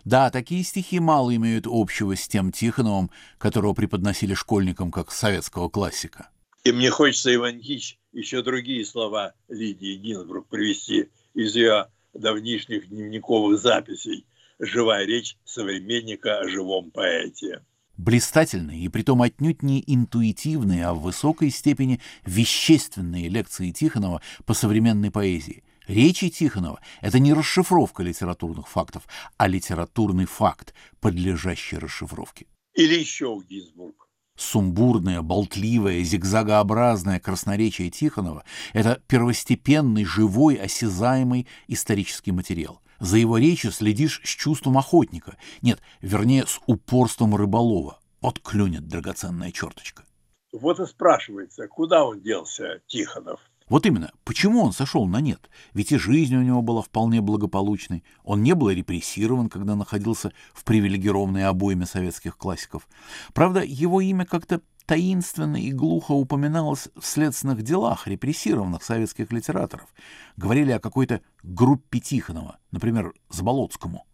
Да, 0.04 0.30
такие 0.30 0.64
стихи 0.64 0.98
мало 0.98 1.34
имеют 1.36 1.66
общего 1.68 2.16
с 2.16 2.26
тем 2.26 2.50
Тихоновым, 2.50 3.10
которого 3.38 3.72
преподносили 3.72 4.34
школьникам 4.34 4.90
как 4.90 5.12
советского 5.12 5.68
классика. 5.68 6.28
И 6.64 6.72
мне 6.72 6.90
хочется, 6.90 7.32
Иван 7.34 7.58
Ильич, 7.58 7.98
еще 8.12 8.42
другие 8.42 8.84
слова 8.84 9.34
Лидии 9.48 9.96
Гинзбург 9.96 10.48
привести 10.48 11.08
из 11.34 11.54
ее 11.54 11.86
давнишних 12.14 12.88
дневниковых 12.88 13.58
записей 13.60 14.26
«Живая 14.58 15.06
речь 15.06 15.36
современника 15.44 16.40
о 16.40 16.48
живом 16.48 16.90
поэте». 16.90 17.64
Блистательные 17.96 18.80
и 18.80 18.88
притом 18.88 19.22
отнюдь 19.22 19.62
не 19.62 19.82
интуитивные, 19.86 20.86
а 20.86 20.94
в 20.94 21.02
высокой 21.02 21.50
степени 21.50 22.00
вещественные 22.24 23.28
лекции 23.28 23.70
Тихонова 23.70 24.20
по 24.46 24.54
современной 24.54 25.10
поэзии– 25.10 25.62
Речи 25.86 26.30
Тихонова— 26.30 26.80
это 27.00 27.18
не 27.18 27.32
расшифровка 27.32 28.02
литературных 28.02 28.68
фактов, 28.68 29.02
а 29.36 29.46
литературный 29.48 30.26
факт, 30.26 30.74
подлежащий 31.00 31.78
расшифровке. 31.78 32.46
Или 32.74 32.98
еще 32.98 33.38
Гинзбург. 33.48 34.08
Сумбурное, 34.36 35.20
болтливое, 35.20 36.02
зигзагообразное 36.02 37.20
красноречие 37.20 37.90
Тихонова— 37.90 38.44
это 38.72 39.02
первостепенный, 39.06 40.04
живой, 40.04 40.54
осязаемый 40.56 41.46
исторический 41.68 42.32
материал. 42.32 42.80
За 42.98 43.18
его 43.18 43.36
речью 43.36 43.72
следишь 43.72 44.20
с 44.24 44.28
чувством 44.28 44.78
охотника. 44.78 45.36
Нет, 45.60 45.80
вернее, 46.00 46.46
с 46.46 46.60
упорством 46.66 47.34
рыболова. 47.34 47.98
Вот 48.20 48.38
клюнет 48.38 48.86
драгоценная 48.86 49.50
черточка. 49.50 50.04
Вот 50.52 50.78
и 50.80 50.86
спрашивается, 50.86 51.66
куда 51.66 52.04
он 52.04 52.20
делся, 52.20 52.80
Тихонов? 52.86 53.40
Вот 53.68 53.86
именно, 53.86 54.10
почему 54.24 54.62
он 54.62 54.72
сошел 54.72 55.06
на 55.06 55.20
нет? 55.20 55.48
Ведь 55.74 55.92
и 55.92 55.98
жизнь 55.98 56.36
у 56.36 56.42
него 56.42 56.62
была 56.62 56.82
вполне 56.82 57.20
благополучной. 57.20 58.04
Он 58.24 58.42
не 58.42 58.54
был 58.54 58.70
репрессирован, 58.70 59.48
когда 59.48 59.76
находился 59.76 60.32
в 60.52 60.64
привилегированной 60.64 61.46
обойме 61.46 61.86
советских 61.86 62.36
классиков. 62.36 62.88
Правда, 63.32 63.62
его 63.62 64.00
имя 64.00 64.24
как-то 64.24 64.60
таинственно 64.86 65.56
и 65.56 65.72
глухо 65.72 66.12
упоминалось 66.12 66.88
в 66.98 67.06
следственных 67.06 67.62
делах 67.62 68.06
репрессированных 68.06 68.82
советских 68.82 69.32
литераторов. 69.32 69.88
Говорили 70.36 70.72
о 70.72 70.80
какой-то 70.80 71.20
группе 71.42 72.00
Тихонова, 72.00 72.58
например, 72.72 73.14
Заболоцкому. 73.30 74.04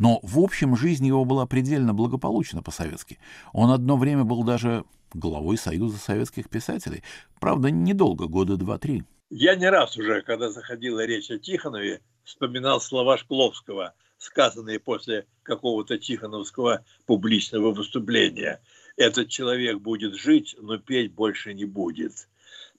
Но 0.00 0.18
в 0.22 0.38
общем 0.38 0.76
жизнь 0.76 1.06
его 1.06 1.26
была 1.26 1.44
предельно 1.44 1.92
благополучна 1.92 2.62
по-советски. 2.62 3.18
Он 3.52 3.70
одно 3.70 3.98
время 3.98 4.24
был 4.24 4.42
даже 4.44 4.84
главой 5.12 5.58
Союза 5.58 5.98
советских 5.98 6.48
писателей. 6.48 7.02
Правда, 7.38 7.70
недолго, 7.70 8.26
года 8.26 8.56
два-три. 8.56 9.04
Я 9.28 9.56
не 9.56 9.68
раз 9.68 9.98
уже, 9.98 10.22
когда 10.22 10.48
заходила 10.48 11.04
речь 11.04 11.30
о 11.30 11.38
Тихонове, 11.38 12.00
вспоминал 12.24 12.80
слова 12.80 13.18
Шкловского, 13.18 13.92
сказанные 14.16 14.80
после 14.80 15.26
какого-то 15.42 15.98
тихоновского 15.98 16.82
публичного 17.04 17.70
выступления. 17.70 18.62
Этот 18.96 19.28
человек 19.28 19.80
будет 19.80 20.14
жить, 20.14 20.56
но 20.58 20.78
петь 20.78 21.12
больше 21.12 21.52
не 21.52 21.66
будет. 21.66 22.26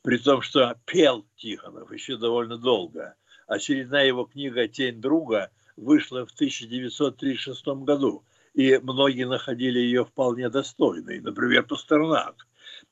При 0.02 0.18
том, 0.18 0.42
что 0.42 0.76
пел 0.86 1.28
Тихонов 1.36 1.92
еще 1.92 2.18
довольно 2.18 2.58
долго. 2.58 3.14
Очередная 3.46 4.08
его 4.08 4.26
книга 4.26 4.68
«Тень 4.68 5.00
друга» 5.00 5.52
вышла 5.76 6.26
в 6.26 6.32
1936 6.32 7.66
году 7.84 8.24
и 8.54 8.78
многие 8.80 9.26
находили 9.26 9.80
ее 9.80 10.06
вполне 10.06 10.50
достойной. 10.50 11.20
Например, 11.20 11.64
Пастернак. 11.64 12.48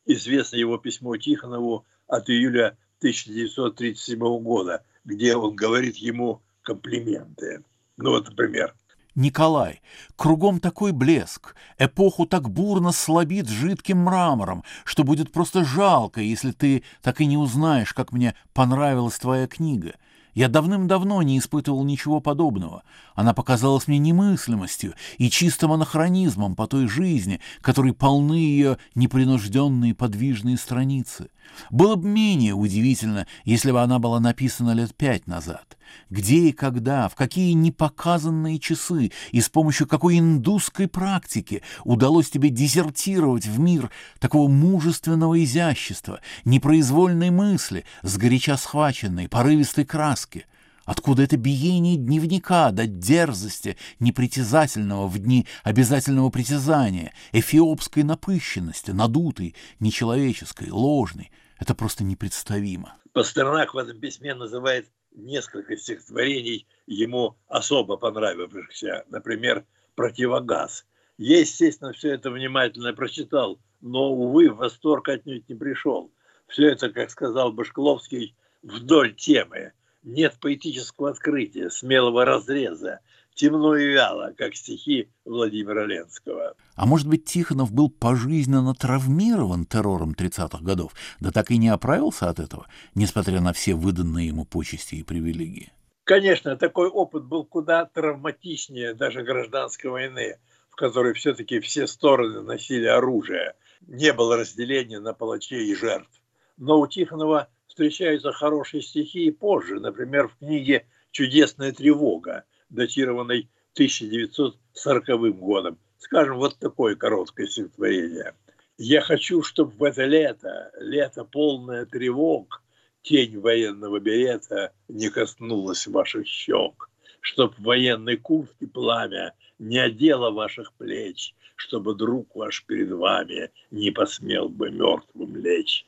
Известно 0.05 0.57
его 0.57 0.77
письмо 0.77 1.17
Тихонову 1.17 1.85
от 2.07 2.29
июля 2.29 2.77
1937 2.99 4.19
года, 4.41 4.83
где 5.03 5.35
он 5.35 5.55
говорит 5.55 5.97
ему 5.97 6.41
комплименты. 6.61 7.63
Ну 7.97 8.11
вот, 8.11 8.29
например. 8.29 8.73
Николай, 9.15 9.81
кругом 10.15 10.59
такой 10.59 10.93
блеск, 10.93 11.55
эпоху 11.77 12.25
так 12.25 12.49
бурно 12.49 12.91
слабит 12.91 13.49
жидким 13.49 13.97
мрамором, 13.97 14.63
что 14.85 15.03
будет 15.03 15.31
просто 15.33 15.65
жалко, 15.65 16.21
если 16.21 16.51
ты 16.51 16.83
так 17.01 17.19
и 17.19 17.25
не 17.25 17.35
узнаешь, 17.35 17.93
как 17.93 18.13
мне 18.13 18.35
понравилась 18.53 19.19
твоя 19.19 19.47
книга— 19.47 19.95
я 20.33 20.47
давным-давно 20.47 21.21
не 21.21 21.39
испытывал 21.39 21.83
ничего 21.83 22.19
подобного. 22.19 22.83
Она 23.15 23.33
показалась 23.33 23.87
мне 23.87 23.97
немыслимостью 23.97 24.93
и 25.17 25.29
чистым 25.29 25.71
анахронизмом 25.71 26.55
по 26.55 26.67
той 26.67 26.87
жизни, 26.87 27.39
которой 27.61 27.93
полны 27.93 28.33
ее 28.33 28.77
непринужденные 28.95 29.95
подвижные 29.95 30.57
страницы. 30.57 31.29
Было 31.71 31.95
бы 31.95 32.07
менее 32.07 32.53
удивительно, 32.53 33.27
если 33.43 33.71
бы 33.71 33.81
она 33.81 33.99
была 33.99 34.19
написана 34.19 34.71
лет 34.71 34.95
пять 34.95 35.27
назад. 35.27 35.77
Где 36.09 36.49
и 36.49 36.51
когда, 36.51 37.07
в 37.07 37.15
какие 37.15 37.53
непоказанные 37.53 38.59
часы 38.59 39.11
и 39.31 39.41
с 39.41 39.49
помощью 39.49 39.87
какой 39.87 40.19
индусской 40.19 40.87
практики 40.87 41.61
удалось 41.83 42.29
тебе 42.29 42.49
дезертировать 42.49 43.45
в 43.45 43.59
мир 43.59 43.91
такого 44.19 44.49
мужественного 44.49 45.43
изящества, 45.43 46.21
непроизвольной 46.45 47.29
мысли, 47.29 47.85
сгоряча 48.01 48.57
схваченной, 48.57 49.29
порывистой 49.29 49.85
краски? 49.85 50.45
Откуда 50.89 51.21
это 51.21 51.37
биение 51.37 51.97
дневника 51.97 52.71
до 52.71 52.87
дерзости 52.87 53.77
непритязательного 53.99 55.07
в 55.07 55.19
дни 55.19 55.45
обязательного 55.63 56.31
притязания, 56.31 57.13
эфиопской 57.31 58.01
напыщенности, 58.01 58.89
надутой, 58.89 59.53
нечеловеческой, 59.79 60.71
ложной? 60.71 61.29
Это 61.59 61.75
просто 61.75 62.03
непредставимо. 62.03 62.95
Пастернак 63.13 63.75
в 63.75 63.77
этом 63.77 63.99
письме 63.99 64.33
называет 64.33 64.89
несколько 65.11 65.77
стихотворений 65.77 66.67
ему 66.87 67.35
особо 67.47 67.97
понравившихся. 67.97 69.05
Например, 69.09 69.65
«Противогаз». 69.95 70.85
Я, 71.17 71.39
естественно, 71.39 71.91
все 71.91 72.13
это 72.13 72.31
внимательно 72.31 72.93
прочитал, 72.93 73.59
но, 73.81 74.11
увы, 74.11 74.49
в 74.49 74.57
восторг 74.57 75.09
отнюдь 75.09 75.49
не 75.49 75.55
пришел. 75.55 76.11
Все 76.47 76.69
это, 76.69 76.89
как 76.89 77.09
сказал 77.09 77.51
Башкловский, 77.51 78.35
вдоль 78.63 79.13
темы. 79.13 79.73
Нет 80.03 80.37
поэтического 80.39 81.09
открытия, 81.09 81.69
смелого 81.69 82.23
разреза, 82.23 83.01
темно 83.39 83.77
и 83.77 83.93
вяло, 83.93 84.33
как 84.37 84.55
стихи 84.55 85.09
Владимира 85.23 85.85
Ленского. 85.85 86.55
А 86.75 86.85
может 86.85 87.07
быть, 87.07 87.23
Тихонов 87.23 87.71
был 87.71 87.89
пожизненно 87.89 88.75
травмирован 88.75 89.65
террором 89.65 90.11
30-х 90.11 90.61
годов, 90.61 90.91
да 91.21 91.31
так 91.31 91.49
и 91.49 91.57
не 91.57 91.69
оправился 91.69 92.29
от 92.29 92.39
этого, 92.39 92.67
несмотря 92.95 93.39
на 93.39 93.53
все 93.53 93.75
выданные 93.75 94.27
ему 94.27 94.43
почести 94.45 94.95
и 94.95 95.03
привилегии? 95.03 95.71
Конечно, 96.03 96.57
такой 96.57 96.89
опыт 96.89 97.23
был 97.23 97.45
куда 97.45 97.85
травматичнее 97.85 98.93
даже 98.93 99.23
гражданской 99.23 99.89
войны, 99.89 100.39
в 100.69 100.75
которой 100.75 101.13
все-таки 101.13 101.61
все 101.61 101.87
стороны 101.87 102.41
носили 102.41 102.87
оружие. 102.87 103.53
Не 103.87 104.11
было 104.11 104.35
разделения 104.35 104.99
на 104.99 105.13
палачей 105.13 105.71
и 105.71 105.75
жертв. 105.75 106.21
Но 106.57 106.79
у 106.79 106.87
Тихонова 106.87 107.47
встречаются 107.67 108.33
хорошие 108.33 108.81
стихи 108.81 109.27
и 109.27 109.31
позже, 109.31 109.79
например, 109.79 110.27
в 110.27 110.37
книге 110.37 110.87
«Чудесная 111.11 111.71
тревога», 111.71 112.43
датированной 112.69 113.49
1940 113.73 115.37
годом. 115.37 115.77
Скажем, 115.97 116.37
вот 116.37 116.57
такое 116.59 116.95
короткое 116.95 117.47
стихотворение. 117.47 118.33
«Я 118.77 119.01
хочу, 119.01 119.43
чтобы 119.43 119.71
в 119.71 119.83
это 119.83 120.05
лето, 120.05 120.71
лето 120.79 121.25
полное 121.25 121.85
тревог, 121.85 122.63
тень 123.01 123.39
военного 123.39 123.99
берета 123.99 124.73
не 124.87 125.09
коснулась 125.09 125.87
ваших 125.87 126.27
щек, 126.27 126.89
чтоб 127.21 127.53
в 127.57 127.63
военной 127.63 128.17
куртке 128.17 128.67
пламя 128.67 129.33
не 129.57 129.77
одело 129.77 130.31
ваших 130.31 130.73
плеч, 130.73 131.35
чтобы 131.55 131.95
друг 131.95 132.35
ваш 132.35 132.65
перед 132.65 132.91
вами 132.91 133.51
не 133.71 133.91
посмел 133.91 134.47
бы 134.47 134.69
мертвым 134.71 135.35
лечь. 135.35 135.85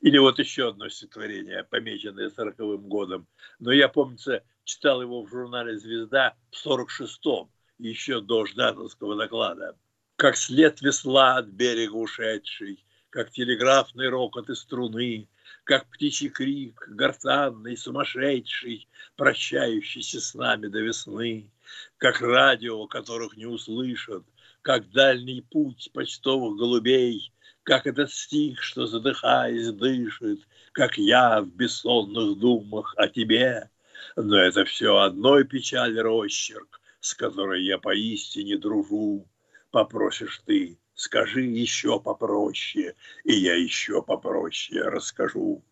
Или 0.00 0.18
вот 0.18 0.38
еще 0.38 0.70
одно 0.70 0.88
стихотворение, 0.88 1.64
помеченное 1.64 2.30
сороковым 2.30 2.88
годом. 2.88 3.26
Но 3.60 3.70
я, 3.72 3.88
помнится, 3.88 4.42
читал 4.64 5.02
его 5.02 5.22
в 5.22 5.28
журнале 5.28 5.78
«Звезда» 5.78 6.34
в 6.50 6.66
46-м, 6.66 7.50
еще 7.78 8.20
до 8.20 8.46
Ждановского 8.46 9.16
доклада. 9.16 9.76
Как 10.16 10.36
след 10.36 10.80
весла 10.80 11.36
от 11.38 11.46
берега 11.46 11.94
ушедший, 11.94 12.84
как 13.10 13.30
телеграфный 13.30 14.08
рокот 14.08 14.48
из 14.48 14.60
струны, 14.60 15.28
как 15.64 15.88
птичий 15.90 16.28
крик, 16.28 16.88
гортанный, 16.88 17.76
сумасшедший, 17.76 18.88
прощающийся 19.16 20.20
с 20.20 20.34
нами 20.34 20.68
до 20.68 20.80
весны, 20.80 21.50
как 21.98 22.20
радио, 22.20 22.86
которых 22.86 23.36
не 23.36 23.46
услышат, 23.46 24.24
как 24.62 24.90
дальний 24.90 25.42
путь 25.42 25.90
почтовых 25.92 26.56
голубей, 26.56 27.32
как 27.62 27.86
этот 27.86 28.12
стих, 28.12 28.62
что 28.62 28.86
задыхаясь 28.86 29.72
дышит, 29.72 30.40
как 30.72 30.98
я 30.98 31.40
в 31.42 31.48
бессонных 31.48 32.38
думах 32.38 32.94
о 32.96 33.08
тебе. 33.08 33.70
Но 34.16 34.36
это 34.36 34.64
все 34.64 34.96
одной 34.98 35.44
печаль 35.44 35.98
росчерк, 35.98 36.80
с 37.00 37.14
которой 37.14 37.64
я 37.64 37.78
поистине 37.78 38.58
дружу. 38.58 39.28
Попросишь 39.70 40.42
ты, 40.46 40.78
скажи 40.94 41.42
еще 41.42 41.98
попроще, 42.00 42.94
и 43.24 43.32
я 43.32 43.54
еще 43.54 44.02
попроще 44.02 44.82
расскажу. 44.82 45.64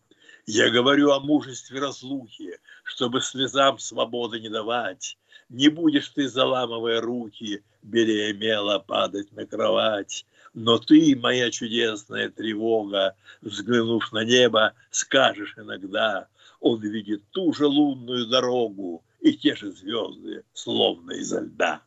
Я 0.47 0.69
говорю 0.69 1.11
о 1.11 1.19
мужестве 1.19 1.79
разлухи, 1.79 2.59
чтобы 2.83 3.21
слезам 3.21 3.77
свободы 3.77 4.39
не 4.39 4.49
давать. 4.49 5.17
Не 5.49 5.69
будешь 5.69 6.09
ты, 6.09 6.27
заламывая 6.27 6.99
руки, 6.99 7.63
белее 7.83 8.33
мела 8.33 8.79
падать 8.79 9.31
на 9.31 9.45
кровать. 9.45 10.25
Но 10.53 10.79
ты, 10.79 11.15
моя 11.15 11.51
чудесная 11.51 12.29
тревога, 12.29 13.15
взглянув 13.41 14.11
на 14.11 14.25
небо, 14.25 14.73
скажешь 14.89 15.53
иногда, 15.57 16.27
он 16.61 16.79
видит 16.79 17.23
ту 17.31 17.51
же 17.51 17.65
лунную 17.65 18.27
дорогу 18.27 19.03
и 19.19 19.33
те 19.33 19.55
же 19.55 19.71
звезды, 19.71 20.43
словно 20.53 21.11
изо 21.13 21.41
льда. 21.41 21.81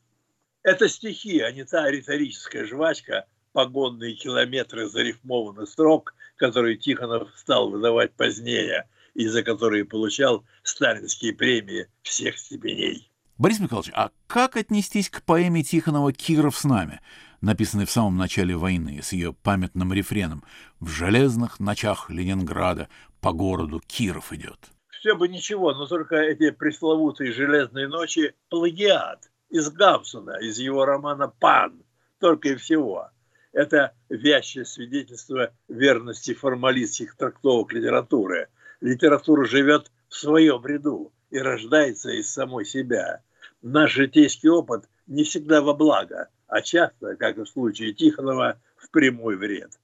Это 0.63 0.89
стихи, 0.89 1.41
а 1.41 1.53
не 1.53 1.65
та 1.65 1.91
риторическая 1.91 2.67
жвачка, 2.67 3.27
погонные 3.53 4.15
километры 4.15 4.89
зарифмованных 4.89 5.69
строк, 5.69 6.15
которые 6.37 6.77
Тихонов 6.77 7.31
стал 7.37 7.71
выдавать 7.71 8.13
позднее, 8.15 8.89
и 9.15 9.29
за 9.29 9.45
которые 9.45 9.85
получал 9.85 10.45
сталинские 10.65 11.35
премии 11.35 11.87
всех 12.03 12.37
степеней. 12.37 13.09
Борис 13.39 13.61
Михайлович, 13.61 13.91
а 13.95 14.11
как 14.27 14.57
отнестись 14.57 15.09
к 15.09 15.23
поэме 15.23 15.63
Тихонова 15.63 16.13
«Киров 16.13 16.57
с 16.57 16.65
нами»? 16.65 17.01
написанный 17.45 17.85
в 17.85 17.91
самом 17.91 18.17
начале 18.17 18.57
войны, 18.57 19.01
с 19.03 19.13
ее 19.13 19.33
памятным 19.33 19.93
рефреном 19.93 20.43
«В 20.81 20.89
железных 20.89 21.61
ночах 21.61 22.11
Ленинграда 22.11 22.89
по 23.25 23.33
городу 23.33 23.81
Киров 23.87 24.35
идет». 24.35 24.59
Все 24.91 25.17
бы 25.17 25.29
ничего, 25.29 25.73
но 25.73 25.87
только 25.87 26.17
эти 26.17 26.51
пресловутые 26.51 27.33
«железные 27.33 27.89
ночи»– 27.89 28.35
плагиат 28.51 29.31
из 29.49 29.71
Гамсона, 29.71 30.39
из 30.43 30.59
его 30.59 30.85
романа 30.85 31.29
«Пан», 31.29 31.83
только 32.21 32.51
и 32.51 32.57
всего. 32.57 33.09
Это 33.53 33.95
вящее 34.11 34.67
свидетельство 34.67 35.55
верности 35.69 36.35
формалистских 36.35 37.17
трактовок 37.17 37.73
литературы. 37.73 38.49
Литература 38.83 39.47
живет 39.47 39.91
в 40.09 40.17
своем 40.17 40.65
ряду 40.67 41.13
и 41.31 41.39
рождается 41.39 42.11
из 42.11 42.31
самой 42.31 42.67
себя. 42.67 43.23
Наш 43.63 43.93
житейский 43.93 44.51
опыт 44.51 44.85
не 45.07 45.25
всегда 45.25 45.63
во 45.63 45.73
благо, 45.73 46.29
а 46.47 46.61
часто, 46.61 47.17
как 47.17 47.39
и 47.39 47.45
в 47.45 47.49
случае 47.49 47.95
Тихонова, 47.95 48.61
в 48.77 48.91
прямой 48.91 49.37
вред. 49.37 49.79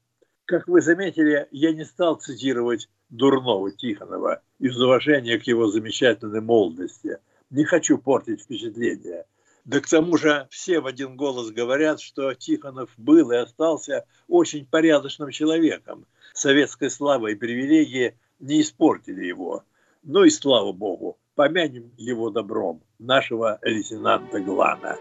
Как 0.51 0.67
вы 0.67 0.81
заметили, 0.81 1.47
я 1.53 1.73
не 1.73 1.85
стал 1.85 2.17
цитировать 2.17 2.89
дурного 3.09 3.71
Тихонова 3.71 4.43
из 4.59 4.77
уважения 4.83 5.39
к 5.39 5.45
его 5.45 5.69
замечательной 5.69 6.41
молодости. 6.41 7.19
Не 7.51 7.63
хочу 7.63 7.99
портить 7.99 8.43
впечатление. 8.43 9.27
Да 9.65 9.79
к 9.79 9.89
тому 9.89 10.17
же 10.17 10.49
все 10.51 10.81
в 10.81 10.87
один 10.87 11.15
голос 11.15 11.53
говорят, 11.53 12.01
что 12.01 12.35
Тихонов 12.35 12.91
был 12.97 13.31
и 13.31 13.37
остался 13.37 14.07
очень 14.27 14.67
порядочным 14.67 15.31
человеком. 15.31 16.05
Советская 16.35 16.91
слава 16.91 17.29
и 17.29 17.37
привилегии 17.37 18.19
не 18.41 18.63
испортили 18.63 19.25
его. 19.25 19.63
Ну 20.03 20.25
и 20.25 20.31
слава 20.31 20.73
богу, 20.73 21.17
помянем 21.37 21.93
его 21.97 22.29
добром, 22.29 22.83
нашего 22.99 23.61
лейтенанта 23.63 24.41
Глана. 24.41 24.99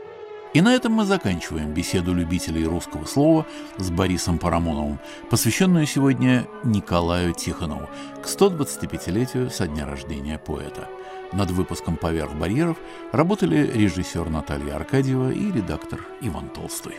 И 0.54 0.62
на 0.62 0.74
этом 0.74 0.94
мы 0.94 1.06
заканчиваем 1.06 1.74
беседу 1.74 2.12
любителей 2.12 2.66
русского 2.66 3.06
слова 3.06 3.46
с 3.78 3.92
Борисом 3.92 4.40
Парамоновым, 4.40 5.00
посвященную 5.30 5.86
сегодня 5.86 6.48
Николаю 6.64 7.34
Тихонову 7.34 7.88
к 8.24 8.26
125-летию 8.26 9.52
со 9.52 9.68
дня 9.68 9.86
рождения 9.86 10.40
поэта. 10.40 10.88
Над 11.34 11.52
выпуском 11.52 11.98
«Поверх 11.98 12.34
барьеров» 12.34 12.78
работали 13.12 13.70
режиссер 13.72 14.28
Наталья 14.32 14.78
Аркадьева 14.78 15.30
и 15.30 15.52
редактор 15.52 16.00
Иван 16.22 16.50
Толстой. 16.50 16.96